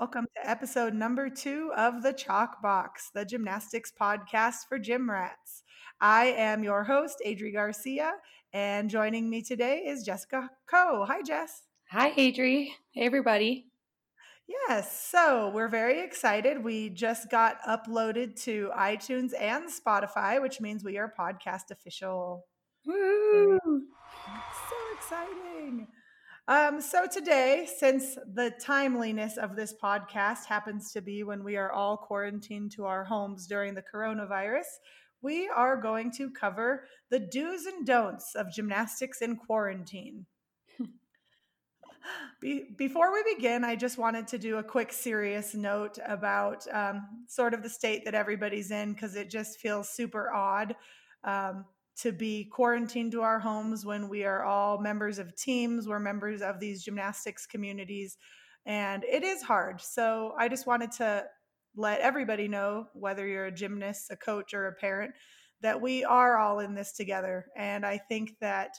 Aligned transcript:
welcome 0.00 0.26
to 0.34 0.48
episode 0.48 0.94
number 0.94 1.28
two 1.28 1.70
of 1.76 2.02
The 2.02 2.14
Chalk 2.14 2.62
Box, 2.62 3.10
the 3.12 3.26
gymnastics 3.26 3.92
podcast 4.00 4.66
for 4.66 4.78
gym 4.78 5.10
rats. 5.10 5.62
I 6.00 6.28
am 6.38 6.64
your 6.64 6.84
host, 6.84 7.20
Adri 7.26 7.52
Garcia, 7.52 8.14
and 8.54 8.88
joining 8.88 9.28
me 9.28 9.42
today 9.42 9.80
is 9.80 10.02
Jessica 10.02 10.48
Coe. 10.70 11.04
Hi, 11.06 11.20
Jess. 11.20 11.64
Hi, 11.90 12.12
Adri. 12.12 12.68
Hey, 12.92 13.04
everybody. 13.04 13.66
Yes, 14.48 15.06
so 15.06 15.50
we're 15.50 15.68
very 15.68 16.00
excited. 16.02 16.64
We 16.64 16.88
just 16.88 17.30
got 17.30 17.60
uploaded 17.68 18.42
to 18.44 18.70
iTunes 18.74 19.32
and 19.38 19.68
Spotify, 19.68 20.40
which 20.40 20.62
means 20.62 20.82
we 20.82 20.96
are 20.96 21.12
podcast 21.20 21.70
official. 21.70 22.46
Woo! 22.86 23.58
So 23.66 24.76
exciting. 24.96 25.88
Um, 26.48 26.80
so 26.80 27.06
today, 27.06 27.68
since 27.78 28.16
the 28.34 28.52
timeliness 28.60 29.36
of 29.36 29.56
this 29.56 29.74
podcast 29.82 30.46
happens 30.46 30.92
to 30.92 31.00
be 31.00 31.22
when 31.22 31.44
we 31.44 31.56
are 31.56 31.70
all 31.70 31.96
quarantined 31.96 32.72
to 32.72 32.86
our 32.86 33.04
homes 33.04 33.46
during 33.46 33.74
the 33.74 33.82
coronavirus, 33.82 34.66
we 35.22 35.48
are 35.48 35.80
going 35.80 36.10
to 36.12 36.30
cover 36.30 36.84
the 37.10 37.20
do's 37.20 37.66
and 37.66 37.86
don'ts 37.86 38.34
of 38.34 38.52
gymnastics 38.52 39.20
in 39.20 39.36
quarantine. 39.36 40.26
Be- 42.40 42.74
before 42.76 43.12
we 43.12 43.34
begin, 43.34 43.62
I 43.62 43.76
just 43.76 43.98
wanted 43.98 44.26
to 44.28 44.38
do 44.38 44.56
a 44.56 44.62
quick 44.62 44.92
serious 44.92 45.54
note 45.54 45.98
about 46.06 46.66
um, 46.72 47.24
sort 47.28 47.52
of 47.52 47.62
the 47.62 47.68
state 47.68 48.04
that 48.06 48.14
everybody's 48.14 48.70
in 48.70 48.94
because 48.94 49.14
it 49.14 49.30
just 49.30 49.60
feels 49.60 49.90
super 49.90 50.32
odd. 50.32 50.74
Um, 51.22 51.66
to 52.02 52.12
be 52.12 52.44
quarantined 52.44 53.12
to 53.12 53.22
our 53.22 53.38
homes 53.38 53.84
when 53.84 54.08
we 54.08 54.24
are 54.24 54.44
all 54.44 54.78
members 54.78 55.18
of 55.18 55.36
teams, 55.36 55.86
we're 55.86 55.98
members 55.98 56.42
of 56.42 56.60
these 56.60 56.82
gymnastics 56.82 57.46
communities, 57.46 58.16
and 58.66 59.04
it 59.04 59.22
is 59.22 59.42
hard. 59.42 59.80
So 59.80 60.34
I 60.38 60.48
just 60.48 60.66
wanted 60.66 60.92
to 60.92 61.24
let 61.76 62.00
everybody 62.00 62.48
know, 62.48 62.86
whether 62.94 63.26
you're 63.26 63.46
a 63.46 63.52
gymnast, 63.52 64.10
a 64.10 64.16
coach, 64.16 64.54
or 64.54 64.66
a 64.66 64.74
parent, 64.74 65.12
that 65.60 65.80
we 65.80 66.04
are 66.04 66.38
all 66.38 66.58
in 66.58 66.74
this 66.74 66.92
together. 66.92 67.46
And 67.56 67.84
I 67.84 67.98
think 67.98 68.32
that 68.40 68.70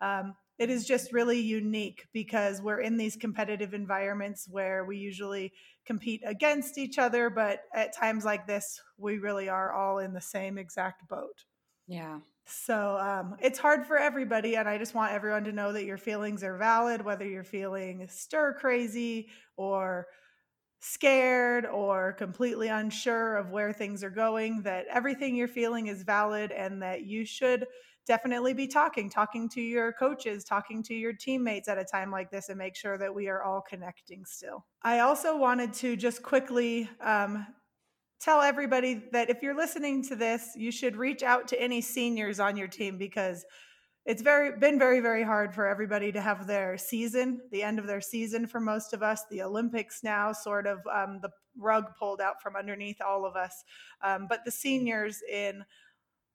um, 0.00 0.34
it 0.58 0.70
is 0.70 0.86
just 0.86 1.12
really 1.12 1.40
unique 1.40 2.06
because 2.12 2.60
we're 2.60 2.80
in 2.80 2.96
these 2.96 3.16
competitive 3.16 3.74
environments 3.74 4.48
where 4.48 4.84
we 4.84 4.98
usually 4.98 5.52
compete 5.86 6.22
against 6.24 6.78
each 6.78 6.98
other, 6.98 7.30
but 7.30 7.60
at 7.74 7.96
times 7.96 8.24
like 8.24 8.46
this, 8.46 8.80
we 8.98 9.18
really 9.18 9.48
are 9.48 9.72
all 9.72 9.98
in 9.98 10.12
the 10.12 10.20
same 10.20 10.58
exact 10.58 11.08
boat. 11.08 11.44
Yeah. 11.86 12.18
So 12.46 12.98
um, 12.98 13.36
it's 13.40 13.58
hard 13.58 13.86
for 13.86 13.96
everybody, 13.96 14.56
and 14.56 14.68
I 14.68 14.76
just 14.76 14.94
want 14.94 15.12
everyone 15.12 15.44
to 15.44 15.52
know 15.52 15.72
that 15.72 15.84
your 15.84 15.96
feelings 15.96 16.44
are 16.44 16.58
valid, 16.58 17.02
whether 17.02 17.26
you're 17.26 17.42
feeling 17.42 18.06
stir 18.08 18.54
crazy 18.54 19.28
or 19.56 20.06
scared 20.80 21.64
or 21.64 22.12
completely 22.12 22.68
unsure 22.68 23.36
of 23.36 23.50
where 23.50 23.72
things 23.72 24.04
are 24.04 24.10
going, 24.10 24.60
that 24.62 24.84
everything 24.90 25.34
you're 25.34 25.48
feeling 25.48 25.86
is 25.86 26.02
valid 26.02 26.52
and 26.52 26.82
that 26.82 27.06
you 27.06 27.24
should 27.24 27.66
definitely 28.06 28.52
be 28.52 28.66
talking, 28.66 29.08
talking 29.08 29.48
to 29.48 29.62
your 29.62 29.94
coaches, 29.94 30.44
talking 30.44 30.82
to 30.82 30.94
your 30.94 31.14
teammates 31.14 31.68
at 31.68 31.78
a 31.78 31.84
time 31.84 32.10
like 32.10 32.30
this 32.30 32.50
and 32.50 32.58
make 32.58 32.76
sure 32.76 32.98
that 32.98 33.14
we 33.14 33.28
are 33.28 33.42
all 33.42 33.62
connecting 33.62 34.26
still. 34.26 34.66
I 34.82 34.98
also 34.98 35.38
wanted 35.38 35.72
to 35.74 35.96
just 35.96 36.22
quickly 36.22 36.90
um, 37.00 37.46
tell 38.24 38.40
everybody 38.40 39.02
that 39.12 39.28
if 39.28 39.42
you're 39.42 39.56
listening 39.56 40.02
to 40.04 40.16
this, 40.16 40.52
you 40.56 40.70
should 40.70 40.96
reach 40.96 41.22
out 41.22 41.46
to 41.48 41.60
any 41.60 41.80
seniors 41.80 42.40
on 42.40 42.56
your 42.56 42.68
team 42.68 42.96
because 42.96 43.44
it's 44.06 44.22
very 44.22 44.58
been 44.58 44.78
very 44.78 45.00
very 45.00 45.22
hard 45.22 45.54
for 45.54 45.66
everybody 45.66 46.12
to 46.12 46.20
have 46.20 46.46
their 46.46 46.76
season 46.76 47.40
the 47.52 47.62
end 47.62 47.78
of 47.78 47.86
their 47.86 48.02
season 48.02 48.46
for 48.46 48.60
most 48.60 48.92
of 48.92 49.02
us 49.02 49.22
the 49.30 49.40
olympics 49.40 50.02
now 50.02 50.30
sort 50.30 50.66
of 50.66 50.78
um, 50.94 51.20
the 51.22 51.30
rug 51.56 51.86
pulled 51.98 52.20
out 52.20 52.42
from 52.42 52.56
underneath 52.56 53.00
all 53.00 53.24
of 53.24 53.36
us. 53.36 53.64
Um, 54.02 54.26
but 54.28 54.40
the 54.44 54.50
seniors 54.50 55.22
in 55.30 55.64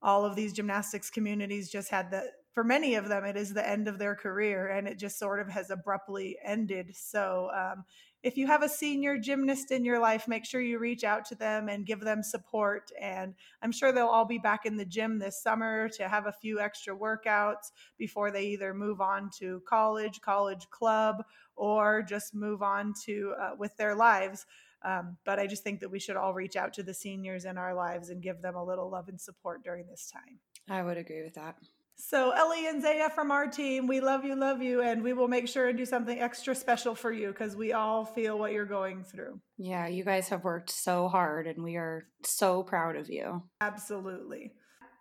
all 0.01 0.25
of 0.25 0.35
these 0.35 0.53
gymnastics 0.53 1.09
communities 1.09 1.69
just 1.69 1.89
had 1.89 2.09
the 2.11 2.23
for 2.53 2.63
many 2.63 2.95
of 2.95 3.07
them 3.07 3.23
it 3.23 3.37
is 3.37 3.53
the 3.53 3.67
end 3.67 3.87
of 3.87 3.99
their 3.99 4.15
career 4.15 4.67
and 4.67 4.87
it 4.87 4.97
just 4.97 5.19
sort 5.19 5.39
of 5.39 5.49
has 5.49 5.69
abruptly 5.69 6.37
ended 6.43 6.95
so 6.95 7.49
um, 7.55 7.83
if 8.21 8.35
you 8.35 8.47
have 8.47 8.63
a 8.63 8.69
senior 8.69 9.17
gymnast 9.17 9.71
in 9.71 9.85
your 9.85 9.99
life, 9.99 10.27
make 10.27 10.45
sure 10.45 10.59
you 10.59 10.77
reach 10.77 11.03
out 11.03 11.23
to 11.25 11.35
them 11.35 11.69
and 11.69 11.85
give 11.85 12.01
them 12.01 12.21
support. 12.21 12.91
And 12.99 13.33
I'm 13.61 13.71
sure 13.71 13.91
they'll 13.91 14.07
all 14.07 14.25
be 14.25 14.37
back 14.37 14.65
in 14.65 14.75
the 14.75 14.85
gym 14.85 15.19
this 15.19 15.41
summer 15.41 15.87
to 15.89 16.09
have 16.09 16.25
a 16.25 16.33
few 16.33 16.59
extra 16.59 16.95
workouts 16.95 17.71
before 17.97 18.31
they 18.31 18.43
either 18.47 18.73
move 18.73 18.99
on 18.99 19.29
to 19.39 19.61
college, 19.65 20.19
college 20.19 20.69
club, 20.69 21.23
or 21.55 22.01
just 22.01 22.35
move 22.35 22.61
on 22.61 22.93
to 23.05 23.33
uh, 23.39 23.51
with 23.57 23.75
their 23.77 23.95
lives. 23.95 24.45
Um, 24.83 25.17
but 25.25 25.39
I 25.39 25.47
just 25.47 25.63
think 25.63 25.79
that 25.79 25.89
we 25.89 25.99
should 25.99 26.17
all 26.17 26.33
reach 26.33 26.55
out 26.55 26.73
to 26.73 26.83
the 26.83 26.93
seniors 26.93 27.45
in 27.45 27.57
our 27.57 27.73
lives 27.73 28.09
and 28.09 28.21
give 28.21 28.41
them 28.41 28.55
a 28.55 28.63
little 28.63 28.89
love 28.89 29.07
and 29.07 29.19
support 29.19 29.63
during 29.63 29.87
this 29.87 30.11
time. 30.11 30.39
I 30.69 30.83
would 30.83 30.97
agree 30.97 31.23
with 31.23 31.35
that. 31.35 31.55
So, 32.01 32.31
Ellie 32.31 32.65
and 32.65 32.81
Zaya 32.81 33.09
from 33.09 33.29
our 33.29 33.45
team, 33.45 33.85
we 33.85 33.99
love 33.99 34.23
you, 34.23 34.33
love 34.33 34.61
you, 34.61 34.81
and 34.81 35.03
we 35.03 35.11
will 35.11 35.27
make 35.27 35.49
sure 35.49 35.67
and 35.67 35.77
do 35.77 35.85
something 35.85 36.17
extra 36.17 36.55
special 36.55 36.95
for 36.95 37.11
you 37.11 37.27
because 37.27 37.57
we 37.57 37.73
all 37.73 38.05
feel 38.05 38.39
what 38.39 38.53
you're 38.53 38.65
going 38.65 39.03
through. 39.03 39.41
Yeah, 39.57 39.85
you 39.87 40.05
guys 40.05 40.29
have 40.29 40.45
worked 40.45 40.69
so 40.71 41.09
hard, 41.09 41.45
and 41.45 41.61
we 41.61 41.75
are 41.75 42.07
so 42.23 42.63
proud 42.63 42.95
of 42.95 43.09
you. 43.09 43.43
Absolutely. 43.59 44.53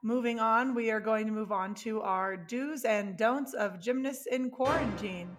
Moving 0.03 0.41
on, 0.41 0.75
we 0.75 0.91
are 0.91 0.99
going 0.99 1.27
to 1.27 1.33
move 1.33 1.53
on 1.53 1.73
to 1.77 2.01
our 2.03 2.37
do's 2.37 2.85
and 2.85 3.17
don'ts 3.17 3.55
of 3.55 3.81
gymnasts 3.81 4.27
in 4.27 4.51
quarantine. 4.51 5.37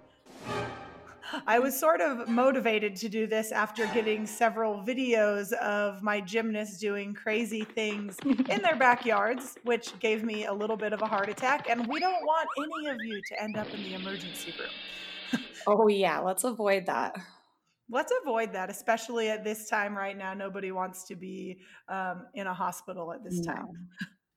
I 1.48 1.60
was 1.60 1.78
sort 1.78 2.02
of 2.02 2.28
motivated 2.28 2.96
to 2.98 3.10
do 3.10 3.28
this 3.28 3.52
after 3.52 3.86
getting 3.88 4.26
several 4.26 4.84
videos 4.84 5.52
of 5.54 6.02
my 6.02 6.22
gymnasts 6.22 6.80
doing 6.80 7.14
crazy 7.14 7.64
things 7.64 8.18
in 8.26 8.62
their 8.62 8.76
backyards, 8.76 9.58
which 9.64 9.98
gave 10.00 10.24
me 10.24 10.46
a 10.46 10.54
little 10.54 10.78
bit 10.78 10.94
of 10.94 11.02
a 11.02 11.06
heart 11.06 11.30
attack. 11.30 11.70
And 11.70 11.88
we 11.88 12.00
don't 12.00 12.26
want 12.26 12.48
any 12.58 12.90
of 12.90 12.98
you 13.04 13.22
to 13.30 13.42
end 13.42 13.58
up 13.58 13.70
in 13.74 13.84
the 13.84 13.94
emergency 13.94 14.54
room. 14.60 15.44
oh, 15.68 15.88
yeah, 15.88 16.20
let's 16.20 16.44
avoid 16.44 16.86
that. 16.88 17.16
Let's 17.92 18.14
avoid 18.22 18.54
that, 18.54 18.70
especially 18.70 19.30
at 19.30 19.44
this 19.44 19.68
time 19.68 19.98
right 19.98 20.18
now. 20.18 20.34
Nobody 20.34 20.72
wants 20.72 21.06
to 21.06 21.16
be 21.16 21.60
um, 21.88 22.28
in 22.36 22.46
a 22.48 22.54
hospital 22.54 23.12
at 23.12 23.24
this 23.24 23.40
no. 23.40 23.54
time. 23.54 23.88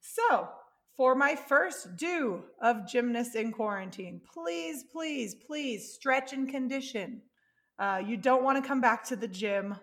So, 0.00 0.48
for 0.96 1.14
my 1.14 1.34
first 1.34 1.96
do 1.96 2.44
of 2.60 2.86
gymnasts 2.86 3.34
in 3.34 3.52
quarantine, 3.52 4.20
please, 4.32 4.84
please, 4.92 5.34
please 5.34 5.92
stretch 5.92 6.32
and 6.32 6.48
condition. 6.48 7.22
Uh, 7.78 8.02
you 8.04 8.16
don't 8.16 8.44
want 8.44 8.62
to 8.62 8.66
come 8.66 8.80
back 8.80 9.04
to 9.04 9.16
the 9.16 9.28
gym 9.28 9.76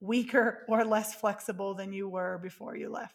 weaker 0.00 0.64
or 0.68 0.84
less 0.84 1.14
flexible 1.14 1.74
than 1.74 1.92
you 1.92 2.08
were 2.08 2.38
before 2.42 2.76
you 2.76 2.90
left. 2.90 3.14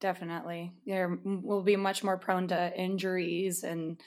Definitely. 0.00 0.72
You 0.84 1.18
will 1.24 1.62
be 1.62 1.76
much 1.76 2.02
more 2.02 2.16
prone 2.16 2.48
to 2.48 2.78
injuries 2.78 3.62
and 3.64 4.00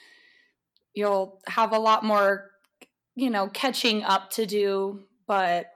you'll 0.92 1.40
have 1.46 1.72
a 1.72 1.78
lot 1.78 2.04
more, 2.04 2.50
you 3.14 3.30
know, 3.30 3.48
catching 3.48 4.02
up 4.02 4.30
to 4.30 4.44
do, 4.44 5.04
but 5.26 5.66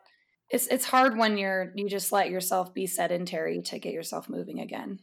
it's 0.50 0.66
it's 0.68 0.86
hard 0.86 1.16
when 1.16 1.36
you're 1.36 1.72
you 1.76 1.88
just 1.88 2.10
let 2.10 2.30
yourself 2.30 2.72
be 2.72 2.86
sedentary 2.86 3.60
to 3.62 3.78
get 3.78 3.92
yourself 3.92 4.28
moving 4.28 4.60
again. 4.60 4.98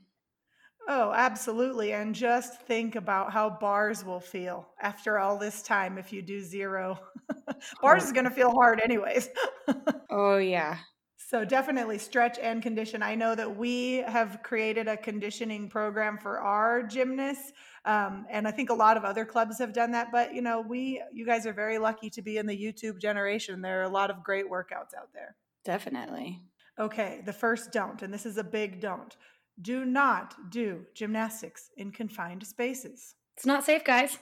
Oh, 0.87 1.11
absolutely. 1.15 1.93
And 1.93 2.13
just 2.13 2.61
think 2.61 2.95
about 2.95 3.33
how 3.33 3.49
bars 3.49 4.05
will 4.05 4.19
feel 4.19 4.67
after 4.79 5.17
all 5.17 5.37
this 5.37 5.63
time 5.63 5.97
if 5.97 6.13
you 6.13 6.21
do 6.21 6.41
zero. 6.41 6.99
bars 7.81 8.03
oh. 8.03 8.05
is 8.05 8.11
going 8.11 8.25
to 8.25 8.31
feel 8.31 8.51
hard, 8.51 8.79
anyways. 8.83 9.29
oh, 10.11 10.37
yeah. 10.37 10.77
So 11.17 11.43
definitely 11.43 11.97
stretch 11.97 12.37
and 12.37 12.61
condition. 12.61 13.01
I 13.01 13.15
know 13.15 13.33
that 13.33 13.57
we 13.57 14.03
have 14.07 14.41
created 14.43 14.87
a 14.87 14.95
conditioning 14.95 15.69
program 15.69 16.19
for 16.19 16.39
our 16.39 16.83
gymnasts. 16.83 17.51
Um, 17.83 18.27
and 18.29 18.47
I 18.47 18.51
think 18.51 18.69
a 18.69 18.75
lot 18.75 18.95
of 18.95 19.03
other 19.03 19.25
clubs 19.25 19.57
have 19.57 19.73
done 19.73 19.91
that. 19.93 20.11
But, 20.11 20.35
you 20.35 20.43
know, 20.43 20.61
we, 20.61 21.01
you 21.11 21.25
guys 21.25 21.47
are 21.47 21.53
very 21.53 21.79
lucky 21.79 22.11
to 22.11 22.21
be 22.21 22.37
in 22.37 22.45
the 22.45 22.55
YouTube 22.55 23.01
generation. 23.01 23.61
There 23.61 23.79
are 23.79 23.85
a 23.85 23.89
lot 23.89 24.11
of 24.11 24.23
great 24.23 24.45
workouts 24.45 24.93
out 24.95 25.13
there. 25.15 25.35
Definitely. 25.63 26.43
Okay, 26.77 27.21
the 27.25 27.33
first 27.33 27.71
don't, 27.71 28.01
and 28.01 28.13
this 28.13 28.25
is 28.25 28.37
a 28.37 28.43
big 28.43 28.81
don't 28.81 29.15
do 29.61 29.85
not 29.85 30.51
do 30.51 30.85
gymnastics 30.93 31.69
in 31.77 31.91
confined 31.91 32.45
spaces. 32.45 33.15
It's 33.37 33.45
not 33.45 33.63
safe, 33.63 33.83
guys. 33.83 34.17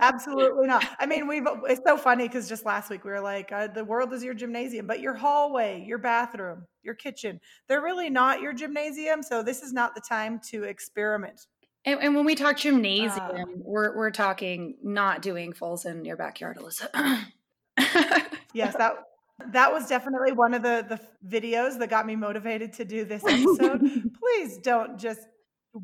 Absolutely 0.00 0.66
not. 0.66 0.84
I 0.98 1.06
mean, 1.06 1.26
we've 1.26 1.46
it's 1.64 1.80
so 1.84 1.96
funny 1.96 2.28
because 2.28 2.48
just 2.48 2.64
last 2.64 2.90
week 2.90 3.04
we 3.04 3.10
were 3.10 3.20
like, 3.20 3.50
uh, 3.52 3.66
the 3.68 3.84
world 3.84 4.12
is 4.12 4.22
your 4.22 4.34
gymnasium, 4.34 4.86
but 4.86 5.00
your 5.00 5.14
hallway, 5.14 5.84
your 5.86 5.98
bathroom, 5.98 6.66
your 6.82 6.94
kitchen, 6.94 7.40
they're 7.68 7.82
really 7.82 8.10
not 8.10 8.40
your 8.40 8.52
gymnasium. 8.52 9.22
So 9.22 9.42
this 9.42 9.62
is 9.62 9.72
not 9.72 9.94
the 9.94 10.00
time 10.00 10.40
to 10.50 10.64
experiment. 10.64 11.46
And, 11.84 12.00
and 12.00 12.14
when 12.14 12.24
we 12.24 12.34
talk 12.34 12.56
gymnasium, 12.56 13.20
uh, 13.20 13.44
we're 13.56 13.96
we're 13.96 14.10
talking 14.10 14.76
not 14.82 15.22
doing 15.22 15.52
falls 15.52 15.84
in 15.84 16.04
your 16.04 16.16
backyard, 16.16 16.58
Alyssa. 16.58 16.88
yes, 18.52 18.76
that 18.76 18.94
that 19.52 19.72
was 19.72 19.86
definitely 19.86 20.32
one 20.32 20.54
of 20.54 20.62
the 20.62 20.84
the 20.88 21.40
videos 21.40 21.78
that 21.78 21.90
got 21.90 22.06
me 22.06 22.16
motivated 22.16 22.72
to 22.74 22.84
do 22.84 23.04
this 23.04 23.22
episode. 23.24 23.80
Please 24.20 24.58
don't 24.58 24.98
just 24.98 25.20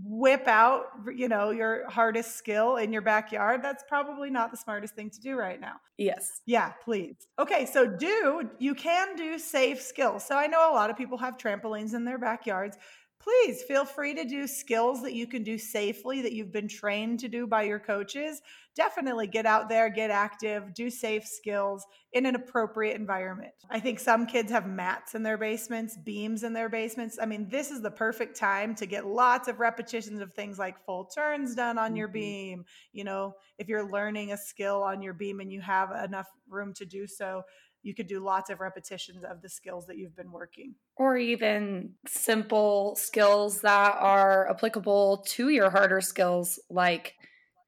whip 0.03 0.49
out, 0.49 0.87
you 1.15 1.29
know, 1.29 1.51
your 1.51 1.89
hardest 1.89 2.37
skill 2.37 2.77
in 2.77 2.93
your 2.93 3.03
backyard, 3.03 3.63
that's 3.63 3.85
probably 3.87 4.31
not 4.31 4.51
the 4.51 4.57
smartest 4.57 4.95
thing 4.95 5.11
to 5.11 5.21
do 5.21 5.37
right 5.37 5.61
now. 5.61 5.75
Yes. 5.99 6.41
Yeah, 6.47 6.73
please. 6.85 7.17
Okay, 7.39 7.67
so 7.67 7.87
do 7.87 8.49
you 8.59 8.75
can 8.75 9.15
do 9.15 9.39
safe 9.39 9.81
skills. 9.81 10.25
So 10.25 10.37
I 10.37 10.47
know 10.47 10.73
a 10.73 10.75
lot 10.75 10.91
of 10.91 10.97
people 10.97 11.19
have 11.19 11.37
trampolines 11.37 11.95
in 11.95 12.05
their 12.05 12.19
backyards 12.19 12.77
please 13.25 13.63
feel 13.63 13.87
free 13.87 14.15
to 14.15 14.25
do 14.25 14.47
skills 14.47 15.03
that 15.03 15.15
you 15.15 15.27
can 15.27 15.43
do 15.43 15.57
safely 15.57 16.21
that 16.21 16.33
you've 16.33 16.53
been 16.53 16.69
trained 16.69 17.19
to 17.21 17.29
do 17.29 17.47
by 17.47 17.63
your 17.63 17.79
coaches. 17.79 18.43
Definitely 18.77 19.29
get 19.29 19.47
out 19.47 19.71
there, 19.71 19.89
get 19.89 20.11
active, 20.11 20.75
do 20.75 20.91
safe 20.91 21.27
skills 21.27 21.87
in 22.13 22.27
an 22.27 22.35
appropriate 22.35 22.97
environment. 22.97 23.55
I 23.71 23.81
think 23.81 23.99
some 23.99 24.27
kids 24.27 24.53
have 24.53 24.67
mats 24.67 25.15
in 25.15 25.23
their 25.23 25.39
basements, 25.39 25.97
beams 25.97 26.43
in 26.43 26.53
their 26.53 26.69
basements. 26.69 27.19
I 27.21 27.25
mean, 27.25 27.49
this 27.49 27.71
is 27.71 27.81
the 27.81 27.91
perfect 27.91 28.37
time 28.37 28.75
to 28.75 28.85
get 28.85 29.07
lots 29.07 29.49
of 29.49 29.59
repetitions 29.59 30.21
of 30.21 30.35
things 30.35 30.59
like 30.59 30.85
full 30.85 31.07
turns 31.07 31.55
done 31.55 31.79
on 31.79 31.91
mm-hmm. 31.91 31.97
your 31.97 32.09
beam. 32.09 32.65
You 32.93 33.05
know, 33.05 33.37
if 33.59 33.69
you're 33.69 33.91
learning 33.91 34.33
a 34.33 34.37
skill 34.37 34.83
on 34.83 35.01
your 35.01 35.15
beam 35.15 35.41
and 35.41 35.51
you 35.51 35.63
have 35.63 35.93
enough 36.05 36.29
room 36.49 36.75
to 36.75 36.85
do 36.85 37.07
so, 37.07 37.43
you 37.85 37.95
could 37.95 38.07
do 38.07 38.19
lots 38.19 38.51
of 38.51 38.61
repetitions 38.61 39.25
of 39.25 39.43
the 39.43 39.49
skills 39.49 39.87
that 39.87 39.99
you've 39.99 40.17
been 40.17 40.33
working. 40.33 40.75
Or 40.97 41.17
even 41.17 41.93
simple 42.07 42.97
skills 42.97 43.61
that 43.61 43.97
are 44.01 44.51
applicable 44.51 45.25
to 45.29 45.51
your 45.51 45.71
harder 45.71 46.01
skills, 46.01 46.59
like 46.71 47.15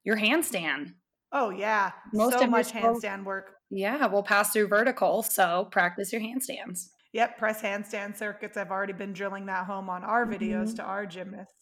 your 0.03 0.17
handstand. 0.17 0.93
Oh, 1.31 1.51
yeah. 1.51 1.91
Most 2.13 2.39
so 2.39 2.45
of 2.45 2.49
much 2.49 2.71
handstand 2.71 3.25
work. 3.25 3.51
Yeah, 3.69 4.07
we'll 4.07 4.23
pass 4.23 4.51
through 4.51 4.67
vertical. 4.67 5.21
So 5.21 5.67
practice 5.71 6.11
your 6.11 6.21
handstands. 6.21 6.87
Yep, 7.13 7.37
press 7.37 7.61
handstand 7.61 8.17
circuits. 8.17 8.57
I've 8.57 8.71
already 8.71 8.93
been 8.93 9.13
drilling 9.13 9.45
that 9.45 9.65
home 9.65 9.89
on 9.89 10.03
our 10.03 10.25
videos 10.25 10.67
mm-hmm. 10.67 10.75
to 10.77 10.83
our 10.83 11.05
gymnasts. 11.05 11.53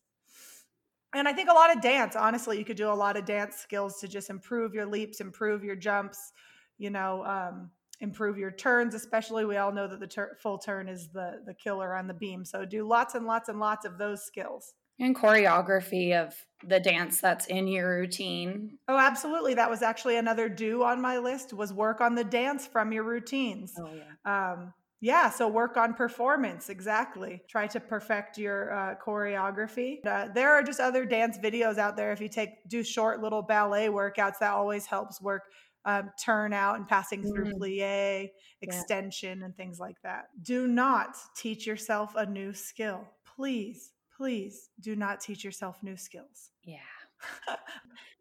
And 1.14 1.28
I 1.28 1.34
think 1.34 1.50
a 1.50 1.54
lot 1.54 1.76
of 1.76 1.82
dance, 1.82 2.16
honestly, 2.16 2.58
you 2.58 2.66
could 2.66 2.78
do 2.78 2.90
a 2.90 2.94
lot 2.94 3.18
of 3.18 3.26
dance 3.26 3.58
skills 3.58 4.00
to 4.02 4.08
just 4.08 4.30
improve 4.30 4.74
your 4.74 4.86
leaps, 4.86 5.22
improve 5.22 5.64
your 5.64 5.76
jumps, 5.76 6.34
you 6.78 6.90
know, 6.90 7.24
um, 7.26 7.72
improve 8.06 8.38
your 8.38 8.52
turns 8.52 8.94
especially 8.94 9.44
we 9.46 9.58
all 9.58 9.72
know 9.72 9.88
that 9.88 10.00
the 10.00 10.08
tur- 10.08 10.38
full 10.42 10.58
turn 10.58 10.88
is 10.88 11.10
the 11.10 11.42
the 11.46 11.54
killer 11.54 11.96
on 11.96 12.08
the 12.08 12.14
beam 12.14 12.46
so 12.46 12.64
do 12.64 12.88
lots 12.88 13.16
and 13.16 13.26
lots 13.26 13.50
and 13.50 13.60
lots 13.60 13.86
of 13.86 13.98
those 13.98 14.24
skills 14.24 14.76
and 15.00 15.16
choreography 15.16 16.14
of 16.14 16.34
the 16.66 16.80
dance 16.80 17.20
that's 17.20 17.48
in 17.48 17.68
your 17.68 17.98
routine 17.98 18.78
oh 18.88 18.98
absolutely 18.98 19.56
that 19.56 19.70
was 19.70 19.82
actually 19.82 20.18
another 20.18 20.48
do 20.48 20.84
on 20.84 21.02
my 21.02 21.18
list 21.18 21.52
was 21.52 21.74
work 21.74 22.00
on 22.00 22.14
the 22.16 22.24
dance 22.24 22.68
from 22.68 22.92
your 22.92 23.04
routines 23.04 23.74
oh 23.80 23.90
yeah 23.94 24.52
um, 24.54 24.74
yeah, 25.02 25.30
so 25.30 25.48
work 25.48 25.78
on 25.78 25.94
performance. 25.94 26.70
Exactly. 26.70 27.42
Try 27.48 27.68
to 27.68 27.80
perfect 27.80 28.40
your 28.40 28.74
uh, 28.74 28.96
choreography. 28.96 30.04
Uh, 30.04 30.30
there 30.34 30.52
are 30.52 30.64
just 30.64 30.80
other 30.80 31.06
dance 31.06 31.38
videos 31.38 31.78
out 31.78 31.96
there. 31.96 32.12
If 32.12 32.22
you 32.22 32.28
take 32.28 32.68
do 32.68 32.84
short 32.84 33.22
little 33.22 33.44
ballet 33.44 33.88
workouts, 33.90 34.40
that 34.40 34.54
always 34.54 34.88
helps 34.88 35.22
work 35.22 35.44
um, 35.86 36.12
turnout 36.24 36.78
and 36.78 36.88
passing 36.88 37.22
through 37.22 37.54
mm. 37.54 37.60
plie, 37.60 38.30
extension, 38.62 39.40
yeah. 39.40 39.46
and 39.46 39.56
things 39.56 39.80
like 39.80 40.02
that. 40.04 40.26
Do 40.42 40.68
not 40.68 41.16
teach 41.36 41.68
yourself 41.68 42.14
a 42.16 42.26
new 42.26 42.54
skill. 42.54 43.08
Please, 43.36 43.92
please 44.16 44.70
do 44.80 44.96
not 44.96 45.20
teach 45.20 45.44
yourself 45.44 45.84
new 45.84 45.96
skills. 45.96 46.52
Yeah. 46.64 46.78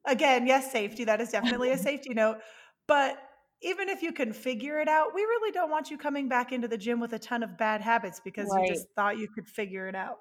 Again, 0.07 0.47
yes, 0.47 0.71
safety. 0.71 1.05
That 1.05 1.21
is 1.21 1.31
definitely 1.31 1.71
a 1.71 1.79
safety 1.91 2.13
note. 2.13 2.39
But 2.87 3.19
even 3.63 3.89
if 3.89 4.03
you 4.03 4.13
can 4.13 4.33
figure 4.35 4.79
it 4.81 4.89
out, 4.89 5.15
we 5.15 5.23
really 5.23 5.51
don't 5.51 5.71
want 5.71 5.91
you 5.91 5.97
coming 5.97 6.29
back 6.29 6.53
into 6.53 6.69
the 6.69 6.77
gym 6.77 7.01
with 7.01 7.15
a 7.15 7.19
ton 7.19 7.43
of 7.43 7.57
bad 7.57 7.81
habits 7.81 8.21
because 8.23 8.49
right. 8.53 8.67
you 8.67 8.75
just 8.75 8.89
thought 8.95 9.17
you 9.17 9.29
could 9.29 9.49
figure 9.49 9.89
it 9.89 9.95
out. 9.95 10.19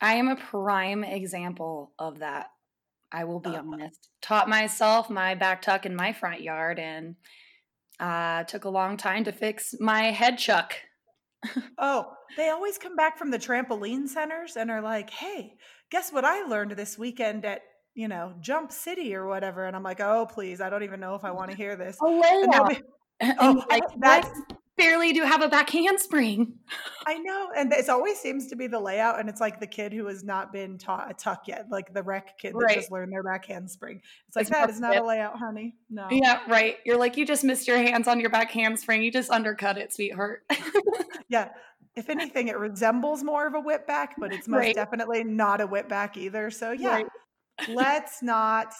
I 0.00 0.14
am 0.14 0.28
a 0.28 0.36
prime 0.36 1.04
example 1.04 1.92
of 1.98 2.18
that. 2.18 2.48
I 3.16 3.24
will 3.24 3.40
be 3.40 3.48
uh, 3.48 3.62
honest. 3.62 4.10
Taught 4.20 4.46
myself 4.50 5.08
my 5.08 5.34
back 5.34 5.62
tuck 5.62 5.86
in 5.86 5.96
my 5.96 6.12
front 6.12 6.42
yard 6.42 6.78
and 6.78 7.16
uh, 7.98 8.44
took 8.44 8.66
a 8.66 8.68
long 8.68 8.98
time 8.98 9.24
to 9.24 9.32
fix 9.32 9.74
my 9.80 10.10
head 10.10 10.36
chuck. 10.36 10.74
oh, 11.78 12.12
they 12.36 12.50
always 12.50 12.76
come 12.76 12.94
back 12.94 13.16
from 13.16 13.30
the 13.30 13.38
trampoline 13.38 14.06
centers 14.06 14.56
and 14.56 14.70
are 14.70 14.82
like, 14.82 15.08
hey, 15.08 15.54
guess 15.90 16.12
what 16.12 16.26
I 16.26 16.42
learned 16.42 16.72
this 16.72 16.98
weekend 16.98 17.46
at, 17.46 17.62
you 17.94 18.06
know, 18.06 18.34
Jump 18.40 18.70
City 18.70 19.14
or 19.14 19.26
whatever. 19.26 19.64
And 19.64 19.74
I'm 19.74 19.82
like, 19.82 20.00
oh, 20.00 20.26
please, 20.30 20.60
I 20.60 20.68
don't 20.68 20.82
even 20.82 21.00
know 21.00 21.14
if 21.14 21.24
I 21.24 21.30
want 21.30 21.50
to 21.50 21.56
hear 21.56 21.74
this. 21.74 21.96
Oh, 22.02 22.20
yeah. 23.18 23.32
oh, 23.40 23.64
like, 23.70 23.82
that's 23.98 24.28
barely 24.76 25.12
do 25.12 25.22
have 25.22 25.42
a 25.42 25.48
back 25.48 25.70
handspring. 25.70 26.54
I 27.06 27.18
know. 27.18 27.48
And 27.56 27.72
it 27.72 27.88
always 27.88 28.18
seems 28.18 28.48
to 28.48 28.56
be 28.56 28.66
the 28.66 28.80
layout. 28.80 29.18
And 29.18 29.28
it's 29.28 29.40
like 29.40 29.60
the 29.60 29.66
kid 29.66 29.92
who 29.92 30.06
has 30.06 30.22
not 30.22 30.52
been 30.52 30.78
taught 30.78 31.10
a 31.10 31.14
tuck 31.14 31.48
yet, 31.48 31.66
like 31.70 31.94
the 31.94 32.02
rec 32.02 32.38
kid 32.38 32.52
that 32.54 32.58
right. 32.58 32.76
just 32.76 32.90
learned 32.90 33.12
their 33.12 33.22
back 33.22 33.46
handspring. 33.46 34.00
It's 34.28 34.36
like, 34.36 34.42
it's 34.42 34.50
that 34.50 34.70
is 34.70 34.80
not 34.80 34.96
it. 34.96 35.02
a 35.02 35.06
layout, 35.06 35.38
honey. 35.38 35.76
No. 35.88 36.08
Yeah, 36.10 36.40
right. 36.48 36.76
You're 36.84 36.98
like, 36.98 37.16
you 37.16 37.26
just 37.26 37.44
missed 37.44 37.66
your 37.66 37.78
hands 37.78 38.08
on 38.08 38.20
your 38.20 38.30
back 38.30 38.50
handspring. 38.50 39.02
You 39.02 39.10
just 39.10 39.30
undercut 39.30 39.78
it, 39.78 39.94
sweetheart. 39.94 40.42
yeah. 41.28 41.48
If 41.94 42.10
anything, 42.10 42.48
it 42.48 42.58
resembles 42.58 43.24
more 43.24 43.46
of 43.46 43.54
a 43.54 43.60
whip 43.60 43.86
back, 43.86 44.16
but 44.18 44.30
it's 44.32 44.46
most 44.46 44.58
right. 44.58 44.74
definitely 44.74 45.24
not 45.24 45.62
a 45.62 45.66
whip 45.66 45.88
back 45.88 46.18
either. 46.18 46.50
So, 46.50 46.72
yeah, 46.72 46.96
right. 46.96 47.06
let's 47.70 48.22
not 48.22 48.74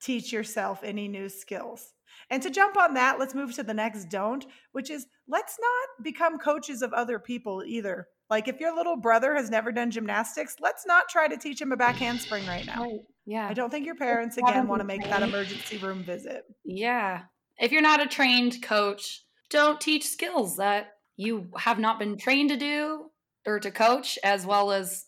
teach 0.00 0.32
yourself 0.32 0.84
any 0.84 1.08
new 1.08 1.28
skills. 1.28 1.94
And 2.30 2.42
to 2.42 2.50
jump 2.50 2.76
on 2.76 2.94
that, 2.94 3.18
let's 3.18 3.34
move 3.34 3.54
to 3.54 3.62
the 3.64 3.74
next 3.74 4.04
don't, 4.08 4.46
which 4.72 4.88
is 4.90 5.06
let's 5.28 5.56
not 5.60 6.04
become 6.04 6.38
coaches 6.38 6.82
of 6.82 6.92
other 6.92 7.18
people 7.18 7.62
either. 7.66 8.08
Like 8.30 8.48
if 8.48 8.60
your 8.60 8.74
little 8.74 8.96
brother 8.96 9.34
has 9.34 9.50
never 9.50 9.72
done 9.72 9.90
gymnastics, 9.90 10.56
let's 10.60 10.86
not 10.86 11.08
try 11.08 11.28
to 11.28 11.36
teach 11.36 11.60
him 11.60 11.72
a 11.72 11.76
back 11.76 11.96
handspring 11.96 12.46
right 12.46 12.66
now. 12.66 12.82
Right. 12.82 13.00
Yeah. 13.26 13.48
I 13.48 13.54
don't 13.54 13.70
think 13.70 13.86
your 13.86 13.94
parents 13.94 14.36
again 14.36 14.66
want 14.66 14.80
to 14.80 14.86
make 14.86 15.02
that 15.04 15.22
emergency 15.22 15.78
room 15.78 16.02
visit. 16.02 16.44
Yeah. 16.64 17.22
If 17.58 17.72
you're 17.72 17.82
not 17.82 18.02
a 18.02 18.06
trained 18.06 18.62
coach, 18.62 19.22
don't 19.50 19.80
teach 19.80 20.06
skills 20.06 20.56
that 20.56 20.88
you 21.16 21.48
have 21.56 21.78
not 21.78 21.98
been 21.98 22.16
trained 22.16 22.50
to 22.50 22.56
do 22.56 23.06
or 23.46 23.60
to 23.60 23.70
coach 23.70 24.18
as 24.24 24.44
well 24.44 24.72
as 24.72 25.06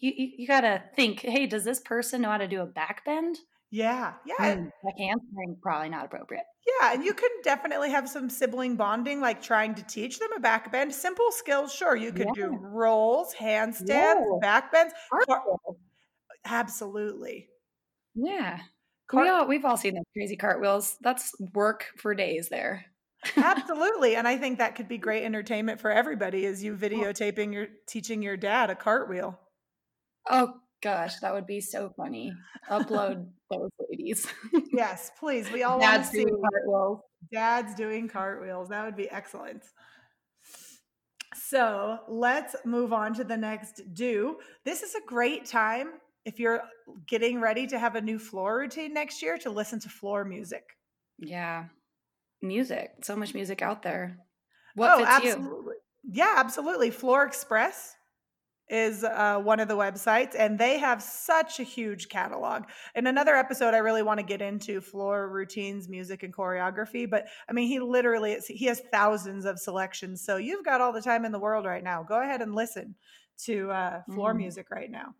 you, 0.00 0.12
you, 0.16 0.28
you 0.38 0.46
got 0.46 0.62
to 0.62 0.82
think, 0.96 1.20
hey, 1.20 1.46
does 1.46 1.64
this 1.64 1.80
person 1.80 2.22
know 2.22 2.30
how 2.30 2.38
to 2.38 2.48
do 2.48 2.60
a 2.60 2.66
back 2.66 3.04
bend? 3.04 3.38
Yeah, 3.74 4.12
yeah. 4.24 4.54
Mm, 4.54 4.70
like 4.84 4.94
handspring, 4.96 5.56
probably 5.60 5.88
not 5.88 6.04
appropriate. 6.04 6.44
Yeah, 6.64 6.94
and 6.94 7.04
you 7.04 7.12
can 7.12 7.28
definitely 7.42 7.90
have 7.90 8.08
some 8.08 8.30
sibling 8.30 8.76
bonding, 8.76 9.20
like 9.20 9.42
trying 9.42 9.74
to 9.74 9.82
teach 9.82 10.20
them 10.20 10.28
a 10.36 10.38
back 10.38 10.70
bend. 10.70 10.94
Simple 10.94 11.32
skills, 11.32 11.74
sure. 11.74 11.96
You 11.96 12.12
could 12.12 12.28
yeah. 12.36 12.44
do 12.44 12.56
rolls, 12.60 13.34
handstands, 13.34 13.88
yeah. 13.88 14.38
back 14.40 14.70
bends. 14.70 14.94
Car- 15.26 15.42
Absolutely. 16.44 17.48
Yeah. 18.14 18.60
Cart- 19.08 19.24
we 19.24 19.28
all, 19.28 19.48
we've 19.48 19.64
all 19.64 19.76
seen 19.76 19.96
those 19.96 20.04
crazy 20.12 20.36
cartwheels. 20.36 20.96
That's 21.00 21.32
work 21.52 21.86
for 21.96 22.14
days 22.14 22.50
there. 22.50 22.84
Absolutely. 23.36 24.14
And 24.14 24.28
I 24.28 24.36
think 24.36 24.58
that 24.58 24.76
could 24.76 24.86
be 24.86 24.98
great 24.98 25.24
entertainment 25.24 25.80
for 25.80 25.90
everybody 25.90 26.44
is 26.44 26.62
you 26.62 26.76
videotaping 26.76 27.52
your 27.52 27.66
teaching 27.88 28.22
your 28.22 28.36
dad 28.36 28.70
a 28.70 28.76
cartwheel. 28.76 29.36
Oh 30.30 30.60
Gosh, 30.84 31.16
that 31.20 31.32
would 31.32 31.46
be 31.46 31.62
so 31.62 31.90
funny. 31.96 32.34
Upload 32.70 33.26
those 33.50 33.70
ladies. 33.88 34.26
yes, 34.70 35.10
please. 35.18 35.50
We 35.50 35.62
all 35.62 35.80
Dad's 35.80 36.08
want 36.08 36.12
to 36.12 36.18
see 36.18 36.24
cartwheels. 36.26 37.00
Dad's 37.32 37.74
doing 37.74 38.06
cartwheels. 38.06 38.68
That 38.68 38.84
would 38.84 38.94
be 38.94 39.10
excellent. 39.10 39.64
So 41.34 42.00
let's 42.06 42.54
move 42.66 42.92
on 42.92 43.14
to 43.14 43.24
the 43.24 43.36
next 43.36 43.80
do. 43.94 44.36
This 44.66 44.82
is 44.82 44.94
a 44.94 45.00
great 45.06 45.46
time 45.46 45.92
if 46.26 46.38
you're 46.38 46.60
getting 47.08 47.40
ready 47.40 47.66
to 47.68 47.78
have 47.78 47.96
a 47.96 48.02
new 48.02 48.18
floor 48.18 48.58
routine 48.58 48.92
next 48.92 49.22
year 49.22 49.38
to 49.38 49.48
listen 49.50 49.80
to 49.80 49.88
floor 49.88 50.22
music. 50.22 50.64
Yeah. 51.18 51.64
Music. 52.42 52.90
So 53.04 53.16
much 53.16 53.32
music 53.32 53.62
out 53.62 53.82
there. 53.82 54.18
What 54.74 55.00
oh, 55.00 55.04
absolutely. 55.06 55.74
you? 56.04 56.12
Yeah, 56.12 56.34
absolutely. 56.36 56.90
Floor 56.90 57.24
Express 57.24 57.94
is 58.68 59.04
uh, 59.04 59.38
one 59.42 59.60
of 59.60 59.68
the 59.68 59.76
websites, 59.76 60.34
and 60.38 60.58
they 60.58 60.78
have 60.78 61.02
such 61.02 61.60
a 61.60 61.62
huge 61.62 62.08
catalog. 62.08 62.64
In 62.94 63.06
another 63.06 63.34
episode, 63.34 63.74
I 63.74 63.78
really 63.78 64.02
want 64.02 64.20
to 64.20 64.26
get 64.26 64.40
into 64.40 64.80
floor 64.80 65.28
routines, 65.28 65.88
music, 65.88 66.22
and 66.22 66.34
choreography. 66.34 67.08
But 67.08 67.26
I 67.48 67.52
mean, 67.52 67.68
he 67.68 67.80
literally 67.80 68.38
he 68.48 68.66
has 68.66 68.80
thousands 68.90 69.44
of 69.44 69.58
selections, 69.58 70.24
so 70.24 70.36
you've 70.36 70.64
got 70.64 70.80
all 70.80 70.92
the 70.92 71.02
time 71.02 71.24
in 71.24 71.32
the 71.32 71.38
world 71.38 71.66
right 71.66 71.84
now. 71.84 72.02
Go 72.02 72.22
ahead 72.22 72.40
and 72.42 72.54
listen 72.54 72.94
to 73.44 73.70
uh, 73.70 74.02
floor 74.12 74.32
mm. 74.34 74.38
music 74.38 74.70
right 74.70 74.90
now. 74.90 75.14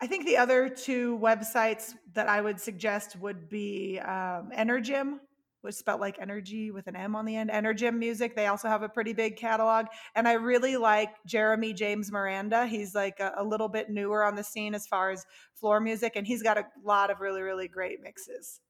I 0.00 0.06
think 0.06 0.26
the 0.26 0.36
other 0.36 0.68
two 0.68 1.18
websites 1.18 1.94
that 2.12 2.28
I 2.28 2.40
would 2.40 2.60
suggest 2.60 3.16
would 3.16 3.48
be 3.48 3.98
um, 4.00 4.50
Energym, 4.54 5.20
which 5.66 5.74
spelled 5.74 6.00
like 6.00 6.16
energy 6.20 6.70
with 6.70 6.86
an 6.86 6.94
M 6.94 7.16
on 7.16 7.24
the 7.24 7.34
end. 7.34 7.50
Energym 7.50 7.98
Music. 7.98 8.36
They 8.36 8.46
also 8.46 8.68
have 8.68 8.82
a 8.82 8.88
pretty 8.88 9.12
big 9.12 9.36
catalog. 9.36 9.86
And 10.14 10.28
I 10.28 10.34
really 10.34 10.76
like 10.76 11.10
Jeremy 11.26 11.72
James 11.72 12.12
Miranda. 12.12 12.66
He's 12.66 12.94
like 12.94 13.18
a, 13.18 13.32
a, 13.36 13.44
little 13.44 13.68
bit 13.68 13.90
newer 13.90 14.24
on 14.24 14.36
the 14.36 14.44
scene 14.44 14.76
as 14.76 14.86
far 14.86 15.10
as 15.10 15.26
floor 15.54 15.80
music, 15.80 16.12
and 16.14 16.24
he's 16.24 16.42
got 16.42 16.56
a 16.56 16.64
lot 16.84 17.10
of 17.10 17.20
really, 17.20 17.42
really 17.42 17.66
great 17.66 18.00
mixes. 18.00 18.60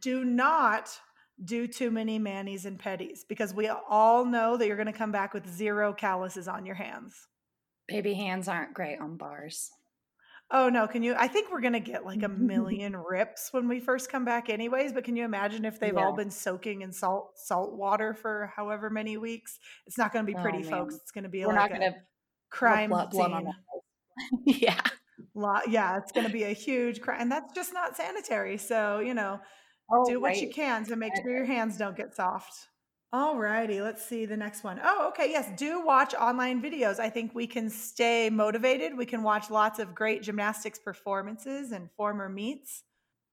Do 0.00 0.24
not 0.24 0.88
do 1.44 1.66
too 1.66 1.90
many 1.90 2.18
manis 2.18 2.64
and 2.64 2.78
petties 2.78 3.20
because 3.28 3.52
we 3.52 3.68
all 3.68 4.24
know 4.24 4.56
that 4.56 4.66
you're 4.66 4.76
going 4.76 4.86
to 4.86 4.92
come 4.92 5.12
back 5.12 5.34
with 5.34 5.46
zero 5.46 5.92
calluses 5.92 6.48
on 6.48 6.64
your 6.64 6.74
hands. 6.74 7.28
Baby 7.86 8.14
hands 8.14 8.48
aren't 8.48 8.72
great 8.72 8.98
on 8.98 9.18
bars. 9.18 9.70
Oh 10.52 10.68
no, 10.68 10.88
can 10.88 11.02
you 11.02 11.14
I 11.16 11.28
think 11.28 11.50
we're 11.52 11.60
gonna 11.60 11.80
get 11.80 12.04
like 12.04 12.22
a 12.22 12.28
million 12.28 12.96
rips 12.96 13.52
when 13.52 13.68
we 13.68 13.78
first 13.80 14.10
come 14.10 14.24
back 14.24 14.48
anyways, 14.48 14.92
but 14.92 15.04
can 15.04 15.16
you 15.16 15.24
imagine 15.24 15.64
if 15.64 15.78
they've 15.78 15.96
all 15.96 16.12
been 16.12 16.30
soaking 16.30 16.82
in 16.82 16.92
salt 16.92 17.38
salt 17.38 17.74
water 17.74 18.14
for 18.14 18.52
however 18.56 18.90
many 18.90 19.16
weeks? 19.16 19.58
It's 19.86 19.98
not 19.98 20.12
gonna 20.12 20.24
be 20.26 20.34
Oh 20.34 20.42
pretty, 20.42 20.62
folks. 20.62 20.96
It's 21.02 21.12
gonna 21.12 21.28
be 21.28 21.46
We're 21.46 21.54
like 21.54 21.60
not 21.60 21.70
a 21.70 21.74
gonna 21.74 21.92
crime 22.50 22.90
blood 22.90 23.10
blood 23.10 23.30
scene. 23.32 23.52
Yeah. 24.44 24.80
Lot 25.34 25.68
yeah, 25.70 25.98
it's 25.98 26.12
gonna 26.12 26.28
be 26.30 26.44
a 26.44 26.52
huge 26.52 27.00
crime, 27.00 27.20
and 27.20 27.32
that's 27.32 27.54
just 27.54 27.72
not 27.72 27.96
sanitary. 27.96 28.58
So, 28.58 29.00
you 29.00 29.14
know, 29.14 29.40
Oh, 29.92 30.04
do 30.08 30.20
what 30.20 30.40
you 30.40 30.50
can 30.50 30.84
to 30.86 30.96
make 30.96 31.12
sure 31.16 31.32
your 31.32 31.44
hands 31.44 31.76
don't 31.76 31.96
get 31.96 32.14
soft. 32.14 32.69
Alrighty, 33.12 33.82
let's 33.82 34.04
see 34.04 34.24
the 34.24 34.36
next 34.36 34.62
one. 34.62 34.78
Oh, 34.82 35.08
okay, 35.08 35.30
yes, 35.30 35.50
do 35.58 35.84
watch 35.84 36.14
online 36.14 36.62
videos. 36.62 37.00
I 37.00 37.10
think 37.10 37.34
we 37.34 37.46
can 37.48 37.68
stay 37.68 38.30
motivated. 38.30 38.96
We 38.96 39.04
can 39.06 39.24
watch 39.24 39.50
lots 39.50 39.80
of 39.80 39.96
great 39.96 40.22
gymnastics 40.22 40.78
performances 40.78 41.72
and 41.72 41.90
former 41.96 42.28
meets. 42.28 42.84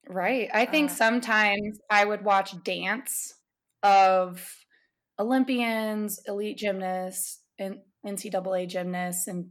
Right. 0.08 0.48
I 0.54 0.64
think 0.64 0.90
Uh, 0.90 0.90
sometimes 0.90 1.78
I 1.90 2.04
would 2.04 2.24
watch 2.24 2.62
dance 2.62 3.34
of 3.82 4.64
Olympians, 5.18 6.20
elite 6.26 6.58
gymnasts, 6.58 7.42
and 7.58 7.80
NCAA 8.06 8.66
gymnasts, 8.66 9.26
and 9.28 9.50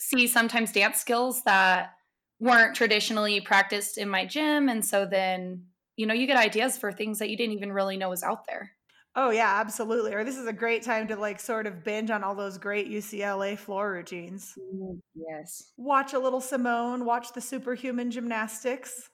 see 0.00 0.26
sometimes 0.26 0.72
dance 0.72 0.98
skills 0.98 1.42
that 1.44 1.92
weren't 2.40 2.76
traditionally 2.76 3.40
practiced 3.40 3.96
in 3.96 4.08
my 4.08 4.26
gym. 4.26 4.68
And 4.68 4.84
so 4.84 5.06
then, 5.06 5.68
you 5.96 6.06
know, 6.06 6.14
you 6.14 6.26
get 6.26 6.36
ideas 6.36 6.76
for 6.76 6.92
things 6.92 7.18
that 7.20 7.30
you 7.30 7.36
didn't 7.36 7.54
even 7.56 7.72
really 7.72 7.96
know 7.96 8.10
was 8.10 8.22
out 8.22 8.46
there. 8.46 8.72
Oh 9.16 9.30
yeah, 9.30 9.60
absolutely. 9.60 10.14
Or 10.14 10.24
this 10.24 10.36
is 10.36 10.46
a 10.46 10.52
great 10.52 10.82
time 10.82 11.08
to 11.08 11.16
like 11.16 11.40
sort 11.40 11.66
of 11.66 11.84
binge 11.84 12.10
on 12.10 12.24
all 12.24 12.34
those 12.34 12.58
great 12.58 12.88
UCLA 12.90 13.58
floor 13.58 13.92
routines. 13.92 14.56
Mm, 14.58 15.00
Yes. 15.14 15.72
Watch 15.76 16.12
a 16.12 16.18
little 16.18 16.40
Simone, 16.40 17.04
watch 17.04 17.32
the 17.32 17.40
superhuman 17.40 18.10
gymnastics. 18.10 19.10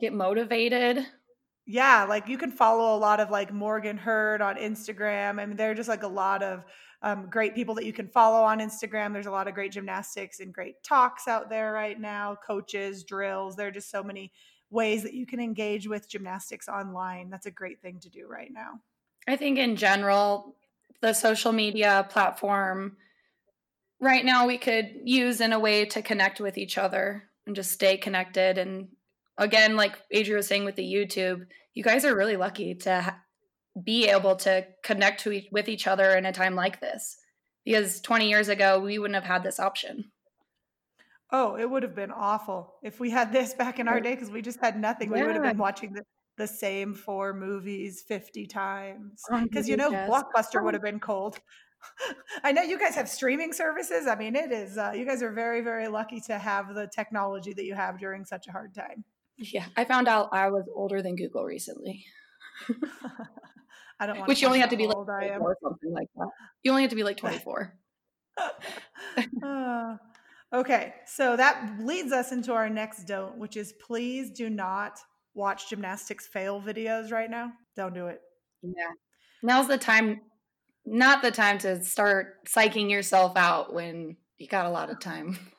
Get 0.00 0.12
motivated. 0.12 1.06
Yeah, 1.66 2.04
like 2.04 2.28
you 2.28 2.38
can 2.38 2.50
follow 2.50 2.96
a 2.96 2.98
lot 2.98 3.20
of 3.20 3.30
like 3.30 3.52
Morgan 3.52 3.98
Hurd 3.98 4.40
on 4.40 4.56
Instagram. 4.56 5.38
I 5.40 5.44
mean, 5.44 5.56
there 5.56 5.70
are 5.70 5.74
just 5.74 5.88
like 5.88 6.02
a 6.02 6.08
lot 6.08 6.42
of 6.42 6.64
um, 7.02 7.28
great 7.30 7.54
people 7.54 7.74
that 7.74 7.84
you 7.84 7.92
can 7.92 8.08
follow 8.08 8.42
on 8.42 8.58
Instagram. 8.58 9.12
There's 9.12 9.26
a 9.26 9.30
lot 9.30 9.48
of 9.48 9.54
great 9.54 9.72
gymnastics 9.72 10.40
and 10.40 10.52
great 10.52 10.82
talks 10.82 11.28
out 11.28 11.50
there 11.50 11.72
right 11.72 12.00
now, 12.00 12.36
coaches, 12.46 13.04
drills. 13.04 13.54
There 13.54 13.68
are 13.68 13.72
just 13.72 13.90
so 13.90 14.02
many 14.02 14.32
ways 14.70 15.02
that 15.02 15.14
you 15.14 15.26
can 15.26 15.40
engage 15.40 15.86
with 15.86 16.08
gymnastics 16.08 16.68
online. 16.68 17.28
That's 17.28 17.46
a 17.46 17.50
great 17.50 17.82
thing 17.82 18.00
to 18.00 18.08
do 18.08 18.26
right 18.26 18.50
now. 18.52 18.80
I 19.28 19.36
think 19.36 19.58
in 19.58 19.76
general, 19.76 20.56
the 21.02 21.12
social 21.12 21.52
media 21.52 22.06
platform 22.08 22.96
right 24.00 24.24
now 24.24 24.46
we 24.46 24.58
could 24.58 24.88
use 25.04 25.40
in 25.40 25.52
a 25.52 25.58
way 25.58 25.84
to 25.84 26.02
connect 26.02 26.40
with 26.40 26.56
each 26.56 26.78
other 26.78 27.24
and 27.46 27.54
just 27.54 27.72
stay 27.72 27.96
connected. 27.96 28.58
And 28.58 28.88
again, 29.36 29.76
like 29.76 29.96
Adria 30.14 30.36
was 30.36 30.46
saying 30.46 30.64
with 30.64 30.76
the 30.76 30.82
YouTube, 30.82 31.46
you 31.74 31.82
guys 31.84 32.04
are 32.04 32.16
really 32.16 32.36
lucky 32.36 32.74
to 32.76 33.00
ha- 33.02 33.18
be 33.82 34.08
able 34.08 34.36
to 34.36 34.66
connect 34.82 35.20
to 35.20 35.32
e- 35.32 35.48
with 35.52 35.68
each 35.68 35.86
other 35.86 36.16
in 36.16 36.24
a 36.26 36.32
time 36.32 36.54
like 36.54 36.80
this. 36.80 37.18
Because 37.64 38.00
20 38.00 38.28
years 38.28 38.48
ago, 38.48 38.80
we 38.80 38.98
wouldn't 38.98 39.14
have 39.14 39.24
had 39.24 39.42
this 39.42 39.60
option. 39.60 40.10
Oh, 41.30 41.56
it 41.56 41.68
would 41.68 41.82
have 41.82 41.94
been 41.94 42.10
awful 42.10 42.76
if 42.82 42.98
we 42.98 43.10
had 43.10 43.30
this 43.30 43.52
back 43.52 43.78
in 43.78 43.88
our 43.88 44.00
day 44.00 44.14
because 44.14 44.30
we 44.30 44.40
just 44.40 44.58
had 44.60 44.80
nothing. 44.80 45.10
We 45.10 45.22
would 45.22 45.34
have 45.34 45.44
been 45.44 45.58
watching 45.58 45.92
the, 45.92 46.02
the 46.38 46.46
same 46.46 46.94
four 46.94 47.34
movies 47.34 48.02
50 48.06 48.46
times. 48.46 49.22
Because, 49.42 49.68
you 49.68 49.76
know. 49.76 49.90
Blockbuster 49.90 50.62
would 50.64 50.74
have 50.78 50.82
been 50.82 51.00
cold. 51.00 51.38
I 52.44 52.52
know 52.52 52.62
you 52.62 52.78
guys 52.78 52.94
have 52.94 53.08
streaming 53.08 53.52
services. 53.52 54.06
I 54.06 54.16
mean, 54.16 54.34
it 54.34 54.52
is, 54.52 54.78
uh, 54.78 54.92
you 54.94 55.04
guys 55.04 55.22
are 55.22 55.32
very, 55.32 55.60
very 55.60 55.88
lucky 55.88 56.20
to 56.22 56.38
have 56.38 56.74
the 56.74 56.88
technology 56.94 57.52
that 57.52 57.64
you 57.64 57.74
have 57.74 57.98
during 57.98 58.24
such 58.24 58.46
a 58.48 58.52
hard 58.52 58.74
time. 58.74 59.04
Yeah, 59.36 59.66
I 59.76 59.84
found 59.84 60.08
out 60.08 60.30
I 60.32 60.50
was 60.50 60.64
older 60.74 61.00
than 61.00 61.14
Google 61.14 61.44
recently, 61.44 62.04
I 64.00 64.06
don't 64.06 64.18
want 64.18 64.28
which 64.28 64.42
you 64.42 64.48
only 64.48 64.58
have 64.58 64.70
to 64.70 64.76
be 64.76 64.86
like 64.86 64.96
old 64.96 65.08
I 65.08 65.26
am. 65.26 65.40
24 65.40 65.50
or 65.50 65.56
something 65.62 65.92
like 65.92 66.08
that. 66.16 66.28
You 66.62 66.72
only 66.72 66.82
have 66.82 66.90
to 66.90 66.96
be 66.96 67.04
like 67.04 67.16
24. 67.16 67.72
Uh, 69.42 69.96
okay, 70.52 70.94
so 71.06 71.36
that 71.36 71.76
leads 71.80 72.12
us 72.12 72.32
into 72.32 72.52
our 72.52 72.68
next 72.68 73.04
don't, 73.04 73.36
which 73.36 73.56
is 73.56 73.72
please 73.72 74.30
do 74.30 74.50
not 74.50 75.00
watch 75.34 75.68
gymnastics 75.70 76.26
fail 76.26 76.60
videos 76.60 77.12
right 77.12 77.30
now. 77.30 77.52
Don't 77.76 77.94
do 77.94 78.06
it. 78.06 78.20
Yeah. 78.62 78.92
Now's 79.42 79.68
the 79.68 79.78
time, 79.78 80.20
not 80.84 81.22
the 81.22 81.30
time 81.30 81.58
to 81.58 81.82
start 81.84 82.46
psyching 82.46 82.90
yourself 82.90 83.36
out 83.36 83.72
when 83.72 84.16
you 84.38 84.48
got 84.48 84.66
a 84.66 84.70
lot 84.70 84.90
of 84.90 85.00
time. 85.00 85.38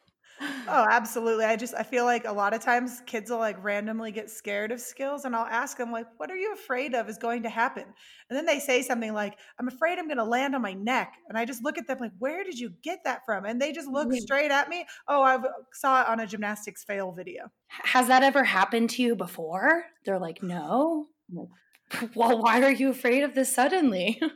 Oh, 0.68 0.86
absolutely. 0.90 1.46
I 1.46 1.56
just 1.56 1.74
I 1.74 1.84
feel 1.84 2.06
like 2.06 2.26
a 2.26 2.32
lot 2.32 2.54
of 2.54 2.62
times 2.62 3.02
kids 3.06 3.30
will 3.32 3.40
like 3.40 3.62
randomly 3.64 4.12
get 4.12 4.30
scared 4.30 4.72
of 4.72 4.80
skills 4.80 5.26
and 5.26 5.36
I'll 5.36 5.46
ask 5.46 5.78
them 5.78 5.92
like, 5.92 6.06
"What 6.18 6.30
are 6.32 6.36
you 6.36 6.54
afraid 6.54 6.94
of 6.94 7.10
is 7.10 7.18
going 7.18 7.44
to 7.44 7.50
happen?" 7.50 7.84
And 8.30 8.38
then 8.38 8.46
they 8.46 8.60
say 8.60 8.82
something 8.82 9.14
like, 9.14 9.38
"I'm 9.60 9.68
afraid 9.68 9.98
I'm 9.98 10.08
going 10.08 10.18
to 10.18 10.24
land 10.24 10.56
on 10.56 10.62
my 10.62 10.74
neck." 10.74 11.16
And 11.28 11.38
I 11.38 11.46
just 11.46 11.64
look 11.64 11.78
at 11.78 11.88
them 11.88 11.98
like, 12.00 12.12
"Where 12.20 12.44
did 12.44 12.60
you 12.60 12.72
get 12.84 13.00
that 13.04 13.26
from?" 13.26 13.46
And 13.46 13.62
they 13.62 13.72
just 13.72 13.88
look 13.90 14.14
straight 14.14 14.52
at 14.52 14.70
me. 14.70 14.86
"Oh, 15.08 15.22
I 15.24 15.36
uh, 15.36 15.42
saw 15.74 16.02
it 16.04 16.08
on 16.08 16.20
a 16.20 16.28
gymnastics 16.28 16.84
fail 16.84 17.12
video." 17.12 17.52
Has 17.68 18.08
that 18.08 18.24
ever 18.24 18.44
happened 18.44 18.90
to 18.92 19.02
you 19.04 19.16
before? 19.16 19.86
They're 20.06 20.20
like, 20.20 20.44
no. 20.44 21.08
Well, 22.16 22.42
why 22.42 22.62
are 22.62 22.72
you 22.72 22.90
afraid 22.90 23.24
of 23.24 23.34
this 23.34 23.54
suddenly? 23.54 24.22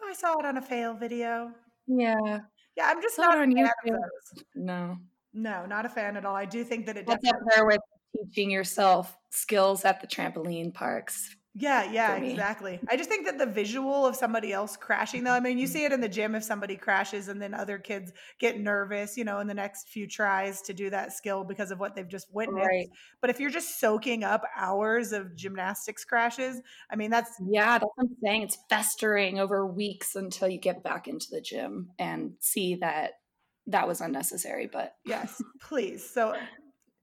"Oh, 0.00 0.08
I 0.08 0.14
saw 0.14 0.38
it 0.38 0.46
on 0.46 0.56
a 0.56 0.62
fail 0.62 0.94
video." 0.94 1.54
yeah. 1.86 2.40
Yeah, 2.76 2.88
I'm 2.88 3.00
just 3.00 3.16
Saw 3.16 3.22
not 3.22 3.38
a 3.38 3.42
on 3.42 3.54
fan 3.54 3.64
of 3.64 3.70
YouTube. 3.84 3.92
those. 3.92 4.44
No. 4.54 4.96
No, 5.32 5.66
not 5.66 5.84
a 5.86 5.88
fan 5.88 6.16
at 6.16 6.24
all. 6.24 6.34
I 6.34 6.44
do 6.46 6.64
think 6.64 6.86
that 6.86 6.96
it 6.96 7.06
That's 7.06 7.22
definitely 7.22 7.48
up 7.48 7.54
there 7.56 7.66
with 7.66 7.80
teaching 8.16 8.50
yourself 8.50 9.16
skills 9.30 9.84
at 9.84 10.00
the 10.00 10.06
trampoline 10.06 10.72
parks. 10.72 11.35
Yeah, 11.58 11.90
yeah, 11.90 12.16
exactly. 12.16 12.78
I 12.90 12.98
just 12.98 13.08
think 13.08 13.24
that 13.24 13.38
the 13.38 13.46
visual 13.46 14.04
of 14.04 14.14
somebody 14.14 14.52
else 14.52 14.76
crashing, 14.76 15.24
though, 15.24 15.32
I 15.32 15.40
mean, 15.40 15.56
you 15.56 15.66
see 15.66 15.86
it 15.86 15.92
in 15.92 16.02
the 16.02 16.08
gym 16.08 16.34
if 16.34 16.44
somebody 16.44 16.76
crashes 16.76 17.28
and 17.28 17.40
then 17.40 17.54
other 17.54 17.78
kids 17.78 18.12
get 18.38 18.60
nervous, 18.60 19.16
you 19.16 19.24
know, 19.24 19.38
in 19.38 19.46
the 19.46 19.54
next 19.54 19.88
few 19.88 20.06
tries 20.06 20.60
to 20.62 20.74
do 20.74 20.90
that 20.90 21.14
skill 21.14 21.44
because 21.44 21.70
of 21.70 21.80
what 21.80 21.94
they've 21.94 22.06
just 22.06 22.26
witnessed. 22.30 22.66
Right. 22.68 22.88
But 23.22 23.30
if 23.30 23.40
you're 23.40 23.48
just 23.48 23.80
soaking 23.80 24.22
up 24.22 24.42
hours 24.54 25.12
of 25.12 25.34
gymnastics 25.34 26.04
crashes, 26.04 26.60
I 26.90 26.96
mean, 26.96 27.10
that's 27.10 27.30
Yeah, 27.48 27.78
that's 27.78 27.90
what 27.94 28.06
I'm 28.06 28.16
saying. 28.22 28.42
It's 28.42 28.58
festering 28.68 29.40
over 29.40 29.66
weeks 29.66 30.14
until 30.14 30.48
you 30.48 30.58
get 30.58 30.82
back 30.82 31.08
into 31.08 31.28
the 31.30 31.40
gym 31.40 31.88
and 31.98 32.34
see 32.40 32.74
that 32.76 33.12
that 33.68 33.88
was 33.88 34.02
unnecessary. 34.02 34.68
But 34.70 34.94
yes, 35.06 35.40
please. 35.62 36.08
So, 36.08 36.34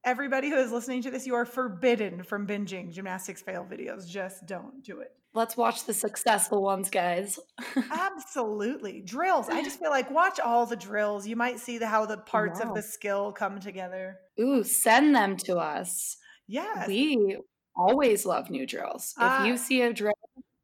everybody 0.06 0.50
who 0.50 0.56
is 0.58 0.72
listening 0.72 1.02
to 1.04 1.12
this, 1.12 1.26
you 1.26 1.36
are 1.36 1.46
forbidden 1.46 2.24
from 2.24 2.46
binging 2.48 2.92
gymnastics 2.92 3.42
fail 3.42 3.66
videos. 3.70 4.08
Just 4.08 4.46
don't 4.46 4.84
do 4.84 5.00
it. 5.00 5.12
let's 5.36 5.58
watch 5.58 5.86
the 5.86 5.94
successful 5.94 6.62
ones, 6.62 6.90
guys. 6.90 7.40
Absolutely. 7.92 9.02
Drills. 9.02 9.50
I 9.50 9.64
just 9.64 9.80
feel 9.80 9.90
like 9.90 10.12
watch 10.12 10.40
all 10.40 10.66
the 10.66 10.76
drills. 10.76 11.28
You 11.28 11.36
might 11.36 11.60
see 11.60 11.78
the, 11.78 11.88
how 11.88 12.06
the 12.06 12.18
parts 12.18 12.60
of 12.60 12.74
the 12.76 12.82
skill 12.82 13.32
come 13.32 13.60
together. 13.60 14.18
Ooh, 14.40 14.64
send 14.64 15.16
them 15.16 15.38
to 15.38 15.58
us. 15.58 16.18
Yes. 16.48 16.88
We 16.88 17.38
always 17.76 18.26
love 18.26 18.50
new 18.50 18.66
drills. 18.68 19.14
If 19.18 19.24
Ah. 19.24 19.46
you 19.46 19.58
see 19.58 19.82
a 19.82 19.92
drill 19.94 20.14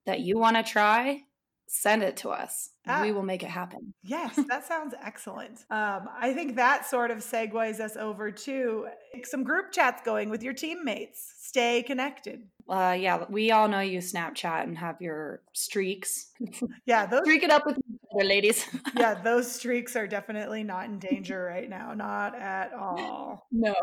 that 0.06 0.20
you 0.20 0.38
want 0.38 0.58
to 0.58 0.64
try, 0.64 1.24
send 1.70 2.02
it 2.02 2.18
to 2.18 2.30
us. 2.30 2.72
Ah. 2.88 3.04
We 3.04 3.12
will 3.12 3.24
make 3.24 3.44
it 3.44 3.50
happen. 3.50 3.94
Yes, 4.02 4.36
that 4.50 4.68
sounds 4.68 4.96
excellent. 5.02 5.60
Um, 5.70 6.10
I 6.20 6.34
think 6.34 6.56
that 6.56 6.88
sort 6.88 7.12
of 7.12 7.20
segues 7.20 7.80
us 7.80 7.96
over 7.96 8.32
to 8.32 8.88
some 9.24 9.44
group 9.44 9.72
chats 9.72 10.02
going 10.04 10.30
with 10.30 10.42
your 10.42 10.54
teammates. 10.54 11.34
Stay 11.38 11.84
connected. 11.84 12.42
Uh, 12.68 12.98
yeah, 13.00 13.24
we 13.30 13.52
all 13.52 13.68
know 13.68 13.80
you 13.80 14.00
Snapchat 14.00 14.64
and 14.64 14.78
have 14.78 15.02
your 15.02 15.42
streaks. 15.54 16.32
Yeah, 16.86 17.06
those 17.06 17.22
Streak 17.22 17.44
it 17.44 17.52
up 17.52 17.68
with 17.68 17.78
other, 18.16 18.26
ladies. 18.26 18.66
yeah, 18.98 19.14
those 19.14 19.52
streaks 19.52 19.96
are 19.96 20.08
definitely 20.08 20.64
not 20.64 20.86
in 20.86 20.98
danger 20.98 21.44
right 21.44 21.70
now. 21.70 21.94
Not 21.94 22.34
at 22.36 22.74
all. 22.74 23.46
no, 23.52 23.76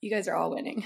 you 0.00 0.10
guys 0.10 0.28
are 0.28 0.34
all 0.34 0.50
winning. 0.54 0.84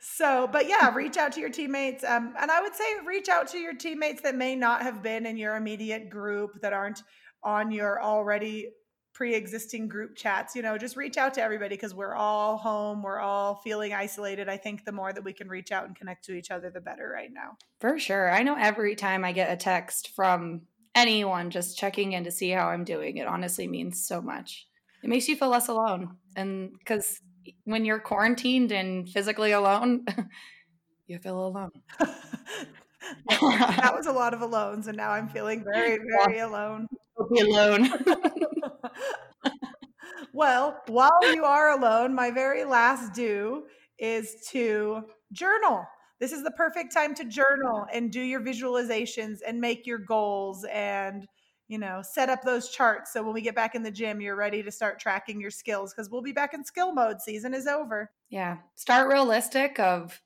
So, 0.00 0.48
but 0.50 0.68
yeah, 0.68 0.92
reach 0.94 1.16
out 1.16 1.32
to 1.32 1.40
your 1.40 1.48
teammates. 1.48 2.02
Um, 2.04 2.34
and 2.38 2.50
I 2.50 2.60
would 2.60 2.74
say 2.74 2.84
reach 3.06 3.28
out 3.28 3.48
to 3.48 3.58
your 3.58 3.74
teammates 3.74 4.22
that 4.22 4.34
may 4.34 4.56
not 4.56 4.82
have 4.82 5.02
been 5.02 5.26
in 5.26 5.36
your 5.36 5.56
immediate 5.56 6.10
group, 6.10 6.60
that 6.60 6.72
aren't 6.72 7.02
on 7.44 7.70
your 7.70 8.02
already 8.02 8.70
pre 9.12 9.34
existing 9.34 9.88
group 9.88 10.16
chats. 10.16 10.56
You 10.56 10.62
know, 10.62 10.76
just 10.76 10.96
reach 10.96 11.16
out 11.16 11.34
to 11.34 11.42
everybody 11.42 11.76
because 11.76 11.94
we're 11.94 12.14
all 12.14 12.56
home. 12.56 13.02
We're 13.02 13.20
all 13.20 13.56
feeling 13.56 13.92
isolated. 13.92 14.48
I 14.48 14.56
think 14.56 14.84
the 14.84 14.92
more 14.92 15.12
that 15.12 15.22
we 15.22 15.32
can 15.32 15.48
reach 15.48 15.70
out 15.70 15.86
and 15.86 15.94
connect 15.94 16.24
to 16.26 16.32
each 16.32 16.50
other, 16.50 16.70
the 16.70 16.80
better 16.80 17.08
right 17.14 17.30
now. 17.32 17.56
For 17.80 17.98
sure. 17.98 18.30
I 18.30 18.42
know 18.42 18.56
every 18.58 18.96
time 18.96 19.24
I 19.24 19.32
get 19.32 19.52
a 19.52 19.56
text 19.56 20.08
from 20.16 20.62
anyone 20.94 21.50
just 21.50 21.78
checking 21.78 22.12
in 22.12 22.24
to 22.24 22.30
see 22.30 22.50
how 22.50 22.68
I'm 22.68 22.84
doing, 22.84 23.18
it 23.18 23.26
honestly 23.26 23.68
means 23.68 24.06
so 24.06 24.20
much. 24.20 24.66
It 25.02 25.08
makes 25.08 25.28
you 25.28 25.36
feel 25.36 25.48
less 25.48 25.68
alone. 25.68 26.16
And 26.36 26.72
because 26.78 27.20
when 27.64 27.84
you're 27.84 28.00
quarantined 28.00 28.72
and 28.72 29.08
physically 29.08 29.52
alone, 29.52 30.04
you 31.06 31.18
feel 31.18 31.46
alone. 31.46 31.70
that 33.28 33.92
was 33.94 34.06
a 34.06 34.12
lot 34.12 34.34
of 34.34 34.40
alones. 34.40 34.86
And 34.86 34.96
now 34.96 35.10
I'm 35.10 35.28
feeling 35.28 35.64
very, 35.64 35.98
very 36.24 36.40
alone. 36.40 36.86
Don't 37.16 37.30
be 37.30 37.40
alone. 37.40 37.90
Well, 40.34 40.80
while 40.86 41.34
you 41.34 41.44
are 41.44 41.78
alone, 41.78 42.14
my 42.14 42.30
very 42.30 42.64
last 42.64 43.12
do 43.12 43.64
is 43.98 44.34
to 44.50 45.02
journal. 45.30 45.84
This 46.20 46.32
is 46.32 46.42
the 46.42 46.52
perfect 46.52 46.92
time 46.92 47.14
to 47.16 47.24
journal 47.24 47.84
and 47.92 48.10
do 48.10 48.20
your 48.20 48.40
visualizations 48.40 49.40
and 49.46 49.60
make 49.60 49.86
your 49.86 49.98
goals 49.98 50.64
and 50.72 51.26
you 51.72 51.78
know, 51.78 52.02
set 52.02 52.28
up 52.28 52.42
those 52.42 52.68
charts 52.68 53.14
so 53.14 53.22
when 53.22 53.32
we 53.32 53.40
get 53.40 53.54
back 53.54 53.74
in 53.74 53.82
the 53.82 53.90
gym, 53.90 54.20
you're 54.20 54.36
ready 54.36 54.62
to 54.62 54.70
start 54.70 55.00
tracking 55.00 55.40
your 55.40 55.50
skills 55.50 55.94
because 55.94 56.10
we'll 56.10 56.20
be 56.20 56.30
back 56.30 56.52
in 56.52 56.62
skill 56.62 56.92
mode. 56.92 57.22
Season 57.22 57.54
is 57.54 57.66
over. 57.66 58.10
Yeah. 58.28 58.58
Start 58.74 59.08
realistic 59.08 59.80
of 59.80 60.20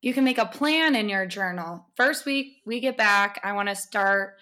you 0.00 0.14
can 0.14 0.22
make 0.22 0.38
a 0.38 0.46
plan 0.46 0.94
in 0.94 1.08
your 1.08 1.26
journal. 1.26 1.88
First 1.96 2.24
week 2.24 2.58
we 2.64 2.78
get 2.78 2.96
back, 2.96 3.40
I 3.42 3.52
want 3.54 3.68
to 3.68 3.74
start 3.74 4.34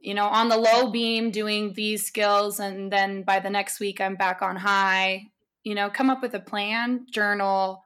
you 0.00 0.14
know, 0.14 0.24
on 0.24 0.48
the 0.48 0.56
low 0.56 0.90
beam 0.90 1.30
doing 1.30 1.74
these 1.74 2.06
skills 2.06 2.60
and 2.60 2.90
then 2.90 3.22
by 3.22 3.38
the 3.38 3.50
next 3.50 3.78
week 3.78 4.00
I'm 4.00 4.14
back 4.14 4.40
on 4.40 4.56
high. 4.56 5.26
You 5.64 5.74
know, 5.74 5.90
come 5.90 6.08
up 6.08 6.22
with 6.22 6.32
a 6.32 6.40
plan, 6.40 7.04
journal, 7.12 7.84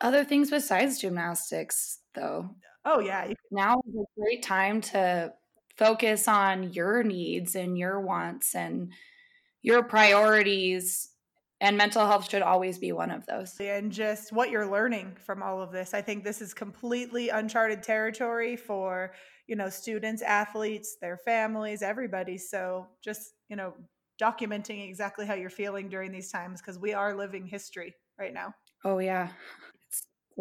other 0.00 0.24
things 0.24 0.50
besides 0.50 1.00
gymnastics 1.00 1.98
though. 2.14 2.50
Oh 2.84 3.00
yeah. 3.00 3.32
Now 3.50 3.82
is 3.88 3.94
a 3.96 4.20
great 4.20 4.44
time 4.44 4.80
to 4.82 5.32
focus 5.78 6.26
on 6.26 6.72
your 6.72 7.02
needs 7.04 7.54
and 7.54 7.78
your 7.78 8.00
wants 8.00 8.54
and 8.54 8.92
your 9.62 9.82
priorities 9.84 11.10
and 11.60 11.76
mental 11.76 12.06
health 12.06 12.28
should 12.30 12.42
always 12.42 12.78
be 12.78 12.92
one 12.92 13.10
of 13.10 13.26
those. 13.26 13.56
And 13.60 13.90
just 13.90 14.32
what 14.32 14.50
you're 14.50 14.70
learning 14.70 15.16
from 15.24 15.42
all 15.42 15.60
of 15.62 15.72
this. 15.72 15.94
I 15.94 16.00
think 16.02 16.22
this 16.22 16.40
is 16.40 16.54
completely 16.54 17.30
uncharted 17.30 17.82
territory 17.82 18.56
for 18.56 19.12
you 19.46 19.56
know 19.56 19.70
students 19.70 20.22
athletes 20.22 20.96
their 21.00 21.16
families 21.16 21.82
everybody. 21.82 22.38
So 22.38 22.86
just 23.02 23.32
you 23.48 23.56
know 23.56 23.74
documenting 24.20 24.88
exactly 24.88 25.26
how 25.26 25.34
you're 25.34 25.50
feeling 25.50 25.88
during 25.88 26.12
these 26.12 26.30
times 26.30 26.60
because 26.60 26.78
we 26.78 26.92
are 26.92 27.14
living 27.14 27.46
history 27.46 27.94
right 28.18 28.34
now. 28.34 28.52
Oh 28.84 28.98
yeah 28.98 29.30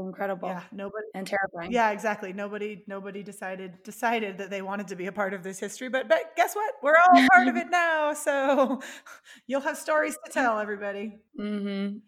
incredible. 0.05 0.49
Yeah, 0.49 0.63
nobody 0.71 1.07
and 1.13 1.25
terrifying. 1.25 1.71
Yeah, 1.71 1.91
exactly. 1.91 2.33
Nobody 2.33 2.83
nobody 2.87 3.23
decided 3.23 3.83
decided 3.83 4.37
that 4.37 4.49
they 4.49 4.61
wanted 4.61 4.87
to 4.89 4.95
be 4.95 5.07
a 5.07 5.11
part 5.11 5.33
of 5.33 5.43
this 5.43 5.59
history, 5.59 5.89
but 5.89 6.07
but 6.07 6.35
guess 6.35 6.55
what? 6.55 6.73
We're 6.83 6.95
all 6.95 7.27
part 7.33 7.47
of 7.47 7.55
it 7.63 7.69
now. 7.69 8.13
So 8.13 8.81
you'll 9.47 9.61
have 9.61 9.77
stories 9.77 10.17
to 10.25 10.31
tell 10.31 10.59
everybody. 10.59 11.19
Mhm. 11.39 12.01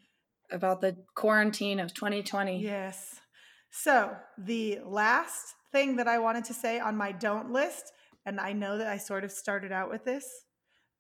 About 0.52 0.82
the 0.82 0.98
quarantine 1.16 1.80
of 1.80 1.94
2020. 1.94 2.60
Yes. 2.62 3.20
So, 3.72 4.16
the 4.38 4.80
last 4.84 5.54
thing 5.72 5.98
that 5.98 6.08
I 6.08 6.18
wanted 6.18 6.46
to 6.46 6.56
say 6.56 6.80
on 6.80 6.98
my 6.98 7.12
don't 7.12 7.52
list, 7.52 7.92
and 8.26 8.40
I 8.40 8.54
know 8.54 8.80
that 8.80 8.88
I 8.88 8.98
sort 8.98 9.24
of 9.24 9.32
started 9.32 9.72
out 9.72 9.92
with 9.92 10.06
this, 10.06 10.26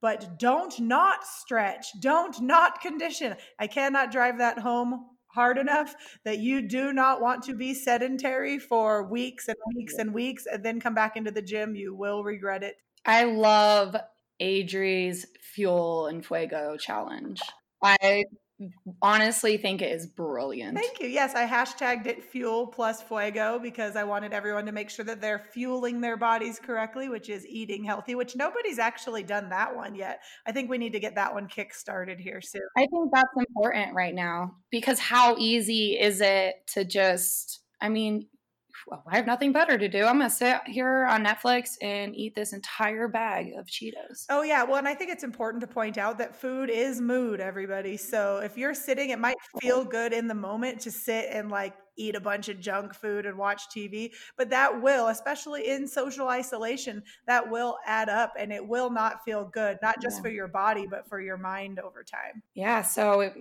but 0.01 0.37
don't 0.39 0.79
not 0.79 1.25
stretch, 1.25 1.87
don't 1.99 2.39
not 2.41 2.79
condition. 2.81 3.35
I 3.57 3.65
cannot 3.67 4.11
drive 4.11 4.37
that 4.37 4.59
home 4.59 5.07
hard 5.29 5.57
enough 5.57 5.95
that 6.25 6.39
you 6.39 6.61
do 6.61 6.93
not 6.93 7.21
want 7.21 7.43
to 7.43 7.53
be 7.53 7.73
sedentary 7.73 8.59
for 8.59 9.09
weeks 9.09 9.47
and 9.47 9.57
oh, 9.65 9.71
weeks 9.75 9.95
and 9.95 10.13
weeks 10.13 10.45
and 10.45 10.63
then 10.63 10.79
come 10.79 10.93
back 10.93 11.15
into 11.15 11.31
the 11.31 11.41
gym, 11.41 11.75
you 11.75 11.95
will 11.95 12.23
regret 12.23 12.63
it. 12.63 12.75
I 13.05 13.23
love 13.23 13.95
Adri's 14.39 15.25
Fuel 15.53 16.07
and 16.07 16.25
Fuego 16.25 16.77
challenge. 16.77 17.41
I 17.81 18.23
honestly 19.01 19.57
think 19.57 19.81
it 19.81 19.91
is 19.91 20.07
brilliant. 20.07 20.77
Thank 20.77 20.99
you. 20.99 21.07
Yes, 21.07 21.33
I 21.35 21.47
hashtagged 21.47 22.07
it 22.07 22.23
fuel 22.23 22.67
plus 22.67 23.01
fuego 23.01 23.59
because 23.59 23.95
I 23.95 24.03
wanted 24.03 24.33
everyone 24.33 24.65
to 24.65 24.71
make 24.71 24.89
sure 24.89 25.05
that 25.05 25.21
they're 25.21 25.39
fueling 25.39 26.01
their 26.01 26.17
bodies 26.17 26.59
correctly, 26.59 27.09
which 27.09 27.29
is 27.29 27.45
eating 27.47 27.83
healthy, 27.83 28.15
which 28.15 28.35
nobody's 28.35 28.79
actually 28.79 29.23
done 29.23 29.49
that 29.49 29.75
one 29.75 29.95
yet. 29.95 30.21
I 30.45 30.51
think 30.51 30.69
we 30.69 30.77
need 30.77 30.93
to 30.93 30.99
get 30.99 31.15
that 31.15 31.33
one 31.33 31.47
kick 31.47 31.73
started 31.73 32.19
here 32.19 32.41
soon. 32.41 32.61
I 32.77 32.81
think 32.87 33.11
that's 33.13 33.29
important 33.35 33.95
right 33.95 34.13
now 34.13 34.55
because 34.71 34.99
how 34.99 35.37
easy 35.37 35.97
is 35.99 36.21
it 36.21 36.55
to 36.73 36.83
just, 36.83 37.61
I 37.81 37.89
mean, 37.89 38.27
well, 38.87 39.03
I 39.07 39.15
have 39.15 39.25
nothing 39.25 39.51
better 39.51 39.77
to 39.77 39.87
do. 39.87 40.05
I'm 40.05 40.17
going 40.17 40.29
to 40.29 40.35
sit 40.35 40.61
here 40.65 41.05
on 41.05 41.23
Netflix 41.23 41.75
and 41.81 42.15
eat 42.15 42.35
this 42.35 42.53
entire 42.53 43.07
bag 43.07 43.53
of 43.57 43.67
Cheetos. 43.67 44.25
Oh, 44.29 44.43
yeah. 44.43 44.63
Well, 44.63 44.77
and 44.77 44.87
I 44.87 44.95
think 44.95 45.11
it's 45.11 45.23
important 45.23 45.61
to 45.61 45.67
point 45.67 45.97
out 45.97 46.17
that 46.17 46.35
food 46.35 46.69
is 46.69 47.01
mood, 47.01 47.39
everybody. 47.39 47.97
So 47.97 48.37
if 48.37 48.57
you're 48.57 48.73
sitting, 48.73 49.09
it 49.09 49.19
might 49.19 49.37
feel 49.61 49.83
good 49.83 50.13
in 50.13 50.27
the 50.27 50.33
moment 50.33 50.79
to 50.81 50.91
sit 50.91 51.27
and 51.31 51.49
like 51.49 51.73
eat 51.99 52.15
a 52.15 52.19
bunch 52.19 52.49
of 52.49 52.59
junk 52.59 52.95
food 52.95 53.25
and 53.25 53.37
watch 53.37 53.63
TV, 53.75 54.11
but 54.37 54.49
that 54.49 54.81
will, 54.81 55.07
especially 55.09 55.69
in 55.69 55.87
social 55.87 56.29
isolation, 56.29 57.03
that 57.27 57.49
will 57.49 57.77
add 57.85 58.09
up 58.09 58.33
and 58.39 58.51
it 58.51 58.65
will 58.65 58.89
not 58.89 59.23
feel 59.23 59.45
good, 59.53 59.77
not 59.81 60.01
just 60.01 60.17
yeah. 60.17 60.21
for 60.23 60.29
your 60.29 60.47
body, 60.47 60.87
but 60.89 61.07
for 61.07 61.19
your 61.19 61.37
mind 61.37 61.79
over 61.79 62.03
time. 62.03 62.41
Yeah. 62.55 62.81
So 62.81 63.31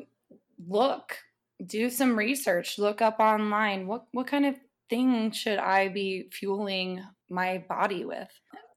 look, 0.67 1.17
do 1.65 1.89
some 1.89 2.19
research, 2.19 2.79
look 2.79 3.01
up 3.01 3.21
online. 3.21 3.87
What, 3.87 4.07
what 4.13 4.27
kind 4.27 4.45
of 4.45 4.57
thing 4.89 5.31
should 5.33 5.59
I 5.59 5.89
be 5.89 6.29
fueling 6.33 7.03
my 7.31 7.65
body 7.69 8.05
with 8.05 8.29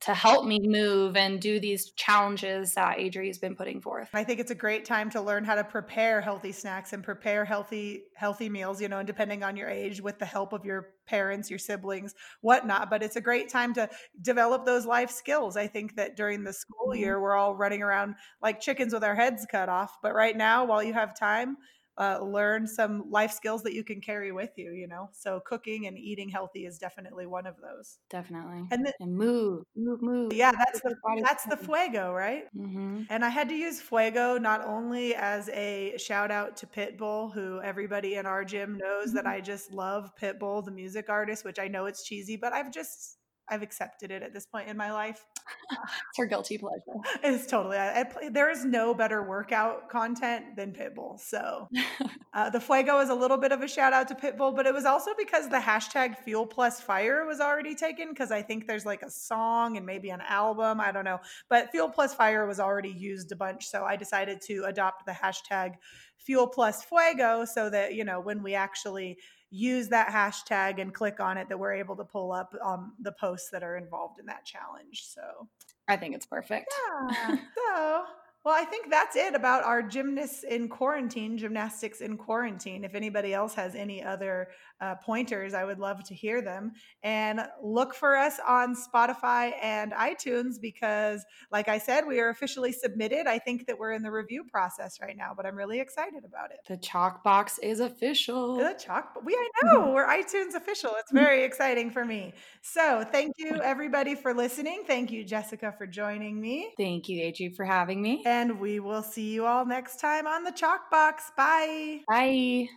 to 0.02 0.16
help 0.16 0.46
me 0.46 0.60
move 0.60 1.16
and 1.16 1.40
do 1.40 1.60
these 1.60 1.92
challenges 1.92 2.74
that 2.74 2.98
Adri 2.98 3.28
has 3.28 3.38
been 3.38 3.56
putting 3.56 3.82
forth? 3.82 4.10
I 4.14 4.24
think 4.24 4.40
it's 4.40 4.50
a 4.50 4.56
great 4.56 4.84
time 4.84 5.12
to 5.12 5.22
learn 5.22 5.44
how 5.44 5.54
to 5.54 5.64
prepare 5.64 6.22
healthy 6.22 6.52
snacks 6.52 6.92
and 6.92 7.04
prepare 7.04 7.46
healthy 7.46 8.06
healthy 8.16 8.50
meals, 8.50 8.82
you 8.82 8.90
know, 8.90 8.98
and 8.98 9.08
depending 9.08 9.44
on 9.44 9.56
your 9.56 9.70
age, 9.70 10.02
with 10.02 10.18
the 10.18 10.26
help 10.26 10.54
of 10.54 10.66
your 10.66 10.90
parents, 11.06 11.50
your 11.50 11.60
siblings, 11.60 12.16
whatnot. 12.42 12.90
But 12.90 13.04
it's 13.04 13.16
a 13.16 13.22
great 13.22 13.50
time 13.50 13.74
to 13.76 13.90
develop 14.22 14.66
those 14.66 14.88
life 14.88 15.12
skills. 15.12 15.56
I 15.56 15.68
think 15.68 15.96
that 15.98 16.18
during 16.18 16.44
the 16.44 16.54
school 16.54 16.90
mm-hmm. 16.90 17.00
year, 17.00 17.22
we're 17.22 17.36
all 17.36 17.56
running 17.56 17.84
around 17.84 18.16
like 18.42 18.60
chickens 18.60 18.94
with 18.94 19.04
our 19.04 19.16
heads 19.16 19.46
cut 19.50 19.70
off. 19.70 19.98
But 20.02 20.16
right 20.16 20.36
now, 20.36 20.66
while 20.66 20.82
you 20.82 20.94
have 20.94 21.18
time, 21.18 21.58
uh, 21.98 22.20
learn 22.22 22.66
some 22.66 23.10
life 23.10 23.32
skills 23.32 23.64
that 23.64 23.74
you 23.74 23.84
can 23.84 24.02
carry 24.02 24.32
with 24.32 24.52
you 24.58 24.72
you 24.72 24.88
know? 24.88 25.10
So 25.12 25.42
cooking 25.46 25.88
and 25.88 25.98
eating 25.98 26.30
healthy 26.30 26.66
is 26.66 26.78
definitely 26.78 27.26
one 27.26 27.46
of 27.46 27.56
those. 27.62 27.98
Definitely. 28.10 28.66
And, 28.72 28.86
the, 28.86 28.94
and 29.00 29.16
move 29.16 29.64
move 29.76 30.02
move. 30.02 30.34
Yeah 30.34 30.52
that's 30.52 30.82
the 30.82 30.96
that's 31.24 31.46
the 31.46 31.58
fuego 31.58 32.14
right? 32.14 32.46
Mm-hmm. 32.58 33.04
and 33.10 33.24
i 33.24 33.30
had 33.30 33.50
to 33.50 33.56
use 33.56 33.82
fuego 33.82 34.38
not 34.38 34.66
only 34.66 35.16
as 35.16 35.50
a 35.50 35.94
shout 35.98 36.32
out 36.32 36.58
to 36.58 36.68
pitbull 36.68 37.34
who 37.34 37.62
everybody 37.62 38.16
in 38.16 38.26
our 38.26 38.44
gym 38.44 38.78
knows 38.78 39.08
mm-hmm. 39.08 39.16
that 39.16 39.28
i 39.28 39.40
just 39.40 39.72
love 39.72 40.12
pitbull 40.22 40.64
the 40.64 40.72
music 40.72 41.10
artist 41.10 41.46
which 41.46 41.60
i 41.60 41.68
know 41.68 41.86
it's 41.86 42.04
cheesy 42.04 42.36
but 42.36 42.54
i've 42.54 42.72
just 42.72 43.18
I've 43.50 43.62
accepted 43.62 44.12
it 44.12 44.24
at 44.24 44.34
this 44.34 44.46
point 44.46 44.70
in 44.70 44.78
my 44.78 44.92
life. 44.92 45.26
it's 45.72 46.18
her 46.18 46.26
guilty 46.26 46.58
pleasure. 46.58 46.82
It's 47.24 47.46
totally. 47.46 47.78
I, 47.78 48.02
I, 48.02 48.30
there 48.30 48.50
is 48.50 48.66
no 48.66 48.94
better 48.94 49.24
workout 49.24 49.90
content 49.90 50.56
than 50.56 50.72
Pitbull. 50.72 51.20
So 51.20 51.68
uh, 52.34 52.50
the 52.50 52.60
Fuego 52.60 53.00
is 53.00 53.10
a 53.10 53.16
little 53.16 53.38
bit 53.38 53.52
of 53.52 53.62
a 53.62 53.68
shout 53.68 53.94
out 53.94 54.08
to 54.08 54.16
Pitbull, 54.16 54.56
but 54.56 54.66
it 54.66 54.74
was 54.74 54.86
also 54.86 55.12
because 55.18 55.50
the 55.50 55.58
hashtag 55.58 56.18
Fuel 56.20 56.46
Plus 56.46 56.80
Fire 56.80 57.26
was 57.26 57.40
already 57.40 57.76
taken. 57.76 58.10
Because 58.10 58.32
I 58.32 58.42
think 58.42 58.68
there's 58.68 58.86
like 58.86 59.02
a 59.02 59.10
song 59.10 59.78
and 59.78 59.86
maybe 59.86 60.10
an 60.10 60.22
album. 60.22 60.80
I 60.80 60.92
don't 60.92 61.06
know, 61.06 61.20
but 61.50 61.72
Fuel 61.72 61.90
Plus 61.90 62.14
Fire 62.14 62.46
was 62.46 62.60
already 62.60 62.90
used 62.90 63.32
a 63.32 63.36
bunch. 63.36 63.68
So 63.68 63.84
I 63.84 63.96
decided 63.96 64.42
to 64.48 64.64
adopt 64.66 65.06
the 65.06 65.12
hashtag 65.12 65.76
Fuel 66.18 66.48
Plus 66.48 66.84
Fuego 66.84 67.46
so 67.46 67.70
that 67.70 67.94
you 67.96 68.06
know 68.06 68.20
when 68.20 68.44
we 68.44 68.54
actually 68.54 69.18
use 69.52 69.90
that 69.90 70.08
hashtag 70.08 70.82
and 70.82 70.94
click 70.94 71.20
on 71.20 71.38
it 71.38 71.50
that 71.50 71.58
we're 71.58 71.74
able 71.74 71.96
to 71.98 72.06
pull 72.06 72.32
up 72.32 72.56
um, 72.64 72.94
the 73.00 73.12
posts 73.12 73.50
that 73.52 73.64
are 73.64 73.78
involved 73.78 74.20
in 74.20 74.26
that 74.26 74.46
challenge. 74.46 75.04
So 75.06 75.48
I 75.88 75.98
think 75.98 76.16
it's 76.16 76.26
perfect. 76.26 76.74
Yeah. 77.12 77.36
so 77.58 78.04
well, 78.44 78.56
I 78.56 78.66
think 78.66 78.90
that's 78.90 79.16
it 79.16 79.36
about 79.36 79.64
our 79.64 79.84
gymnasts 79.84 80.44
in 80.44 80.68
quarantine, 80.68 81.38
gymnastics 81.38 82.02
in 82.02 82.18
quarantine. 82.18 82.84
If 82.84 82.96
anybody 82.96 83.36
else 83.36 83.54
has 83.54 83.76
any 83.76 84.04
other 84.04 84.48
uh, 84.80 84.96
pointers, 84.96 85.54
I 85.54 85.64
would 85.64 85.78
love 85.78 86.04
to 86.06 86.16
hear 86.16 86.42
them. 86.42 86.72
And 87.04 87.42
look 87.62 87.94
for 87.94 88.16
us 88.16 88.40
on 88.48 88.76
Spotify 88.76 89.54
and 89.62 89.92
iTunes 89.92 90.60
because, 90.60 91.24
like 91.52 91.68
I 91.68 91.78
said, 91.78 92.08
we 92.08 92.20
are 92.20 92.30
officially 92.30 92.72
submitted. 92.72 93.28
I 93.28 93.38
think 93.38 93.68
that 93.68 93.78
we're 93.78 93.92
in 93.92 94.02
the 94.02 94.12
review 94.12 94.44
process 94.44 95.00
right 95.00 95.16
now, 95.16 95.34
but 95.38 95.46
I'm 95.46 95.56
really 95.56 95.80
excited 95.80 96.26
about 96.26 96.50
it. 96.50 96.62
The 96.68 96.78
chalk 96.78 97.24
box 97.24 97.60
is 97.60 97.80
official. 97.80 98.56
The 98.56 98.76
chalk, 98.84 99.22
we 99.24 99.36
I 99.36 99.50
know 99.66 99.92
we're 99.92 100.08
iTunes 100.08 100.56
official. 100.56 100.94
It's 100.98 101.12
very 101.12 101.44
exciting 101.44 101.92
for 101.92 102.04
me. 102.04 102.34
So 102.62 103.06
thank 103.12 103.36
you 103.38 103.62
everybody 103.62 104.16
for 104.16 104.34
listening. 104.34 104.84
Thank 104.88 105.12
you, 105.12 105.24
Jessica, 105.24 105.76
for 105.78 105.86
joining 105.86 106.42
me. 106.42 106.74
Thank 106.76 107.08
you, 107.08 107.22
AG, 107.22 107.50
for 107.50 107.66
having 107.66 108.02
me. 108.02 108.24
And 108.32 108.62
we 108.62 108.80
will 108.80 109.04
see 109.04 109.34
you 109.34 109.46
all 109.46 109.66
next 109.66 110.00
time 110.00 110.26
on 110.26 110.46
the 110.46 110.52
chalk 110.52 110.90
box. 110.90 111.34
Bye. 111.36 112.00
Bye. 112.08 112.70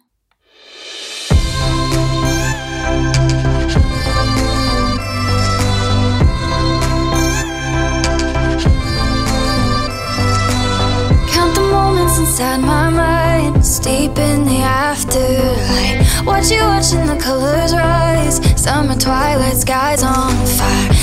Count 11.30 11.54
the 11.54 11.60
moments 11.70 12.18
inside 12.18 12.60
my 12.60 12.90
mind, 12.90 13.54
deep 13.84 14.18
in 14.18 14.44
the 14.46 14.60
afterlight. 14.60 16.26
Watch 16.26 16.50
you 16.50 16.62
watching 16.62 17.06
the 17.06 17.16
colors 17.22 17.72
rise, 17.72 18.36
summer 18.60 18.96
twilight 18.96 19.56
skies 19.56 20.02
on 20.02 20.34
fire. 20.46 20.93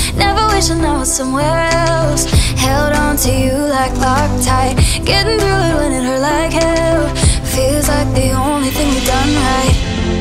Wishing 0.54 0.84
I 0.84 0.98
was 0.98 1.10
somewhere 1.10 1.70
else. 1.88 2.24
Held 2.60 2.92
on 2.92 3.16
to 3.24 3.30
you 3.32 3.52
like 3.52 3.92
Loctite. 3.92 4.76
Getting 5.04 5.38
through 5.40 5.62
it 5.68 5.74
when 5.80 5.92
it 5.92 6.04
hurt 6.04 6.20
like 6.20 6.52
hell. 6.52 7.08
Feels 7.56 7.88
like 7.88 8.06
the 8.14 8.30
only 8.32 8.68
thing 8.68 8.88
we've 8.92 9.06
done 9.06 9.32
right. 9.34 9.76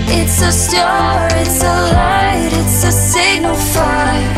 It's 0.07 0.41
a 0.41 0.51
star, 0.51 1.27
it's 1.35 1.61
a 1.61 1.75
light, 1.93 2.49
it's 2.53 2.83
a 2.83 2.91
signal 2.91 3.55
fire. 3.55 4.33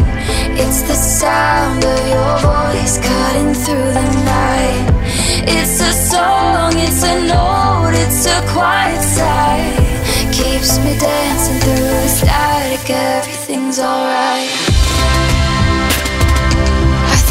It's 0.57 0.81
the 0.81 0.95
sound 0.95 1.85
of 1.85 2.01
your 2.09 2.33
voice 2.41 2.97
cutting 2.97 3.53
through 3.53 3.93
the 3.93 4.07
night. 4.25 4.85
It's 5.45 5.79
a 5.79 5.93
song, 5.93 6.73
it's 6.75 7.03
a 7.03 7.15
note, 7.21 7.93
it's 7.93 8.25
a 8.25 8.39
quiet 8.51 9.01
sigh. 9.01 9.71
Keeps 10.33 10.79
me 10.79 10.97
dancing 10.97 11.59
through 11.61 11.85
the 11.85 12.07
static, 12.09 12.89
everything's 12.89 13.79
alright. 13.79 14.72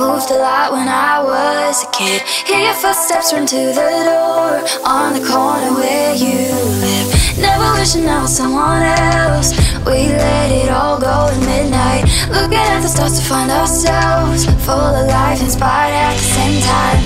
Moved 0.00 0.30
a 0.30 0.38
lot 0.38 0.72
when 0.72 0.88
I 0.88 1.20
was 1.22 1.84
a 1.84 1.90
kid. 1.90 2.22
Hear 2.48 2.72
footsteps 2.72 3.34
run 3.34 3.44
to 3.44 3.60
the 3.76 4.00
door 4.08 4.64
on 4.88 5.12
the 5.12 5.20
corner 5.28 5.76
where 5.76 6.14
you 6.14 6.40
live. 6.80 7.08
Never 7.36 7.68
wishing 7.78 8.08
I 8.08 8.22
was 8.22 8.34
someone 8.34 8.80
else. 8.80 9.52
We 9.84 10.08
let 10.08 10.48
it 10.52 10.70
all 10.70 10.98
go 10.98 11.28
at 11.28 11.36
midnight. 11.44 12.08
Looking 12.32 12.64
at 12.72 12.80
the 12.80 12.88
stars 12.88 13.20
to 13.20 13.24
find 13.28 13.50
ourselves. 13.50 14.46
Full 14.64 14.72
of 14.72 15.06
life, 15.06 15.42
inspired 15.42 15.92
at 15.92 16.16
the 16.16 16.28
same 16.32 16.62
time. 16.62 17.00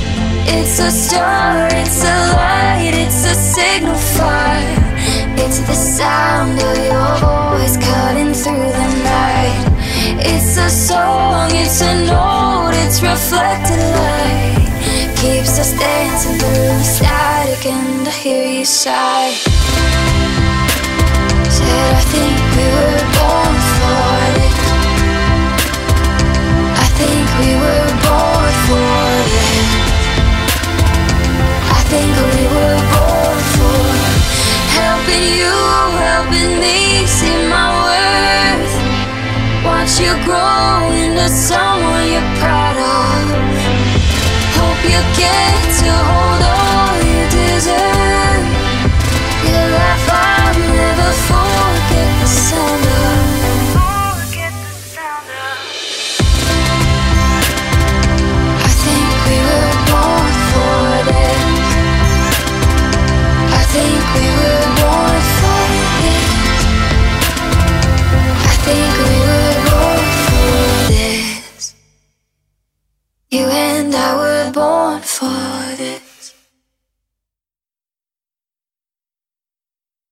It's 0.55 0.79
a 0.79 0.91
star, 0.93 1.67
it's 1.75 1.99
a 1.99 2.19
light, 2.39 2.95
it's 2.95 3.27
a 3.27 3.35
signal 3.35 3.99
fire. 4.15 4.79
It's 5.43 5.59
the 5.67 5.75
sound 5.75 6.63
of 6.63 6.79
your 6.79 7.11
voice 7.19 7.77
cutting 7.77 8.33
through 8.33 8.71
the 8.71 8.87
night. 8.87 8.94
It's 10.37 10.57
a 10.59 10.69
song, 10.69 11.51
it's 11.53 11.81
a 11.81 11.95
note, 12.07 12.73
it's 12.75 13.01
reflected 13.03 13.79
light. 13.79 14.67
Keeps 15.17 15.61
us 15.61 15.73
dancing 15.79 16.39
through 16.41 16.75
the 16.81 16.83
static, 16.83 17.65
and 17.67 18.09
I 18.09 18.11
hear 18.11 18.45
you 18.45 18.65
sigh. 18.65 19.31
Said 21.57 21.95
I 21.95 22.05
think 22.13 22.37
we 22.57 22.67
were 22.77 23.03
born 23.15 23.57
for 23.79 24.11
this. 24.35 24.59
I 26.83 26.89
think 26.99 27.27
we 27.41 27.51
were 27.63 27.91
born 28.03 28.55
for 28.67 29.07
this. 29.31 29.71
I 31.79 31.81
think 31.91 32.11
we 32.27 32.43
were 32.55 32.81
born 32.93 33.39
for 33.55 33.83
helping 34.79 35.27
you, 35.39 35.55
grow 40.25 40.91
into 40.93 41.29
someone 41.29 42.09
you're 42.13 42.31
proud 42.41 42.77
of. 42.77 43.25
Hope 44.57 44.83
you 44.93 45.01
get 45.21 45.61
to 45.81 45.91
hold 46.09 46.43
all 46.43 46.64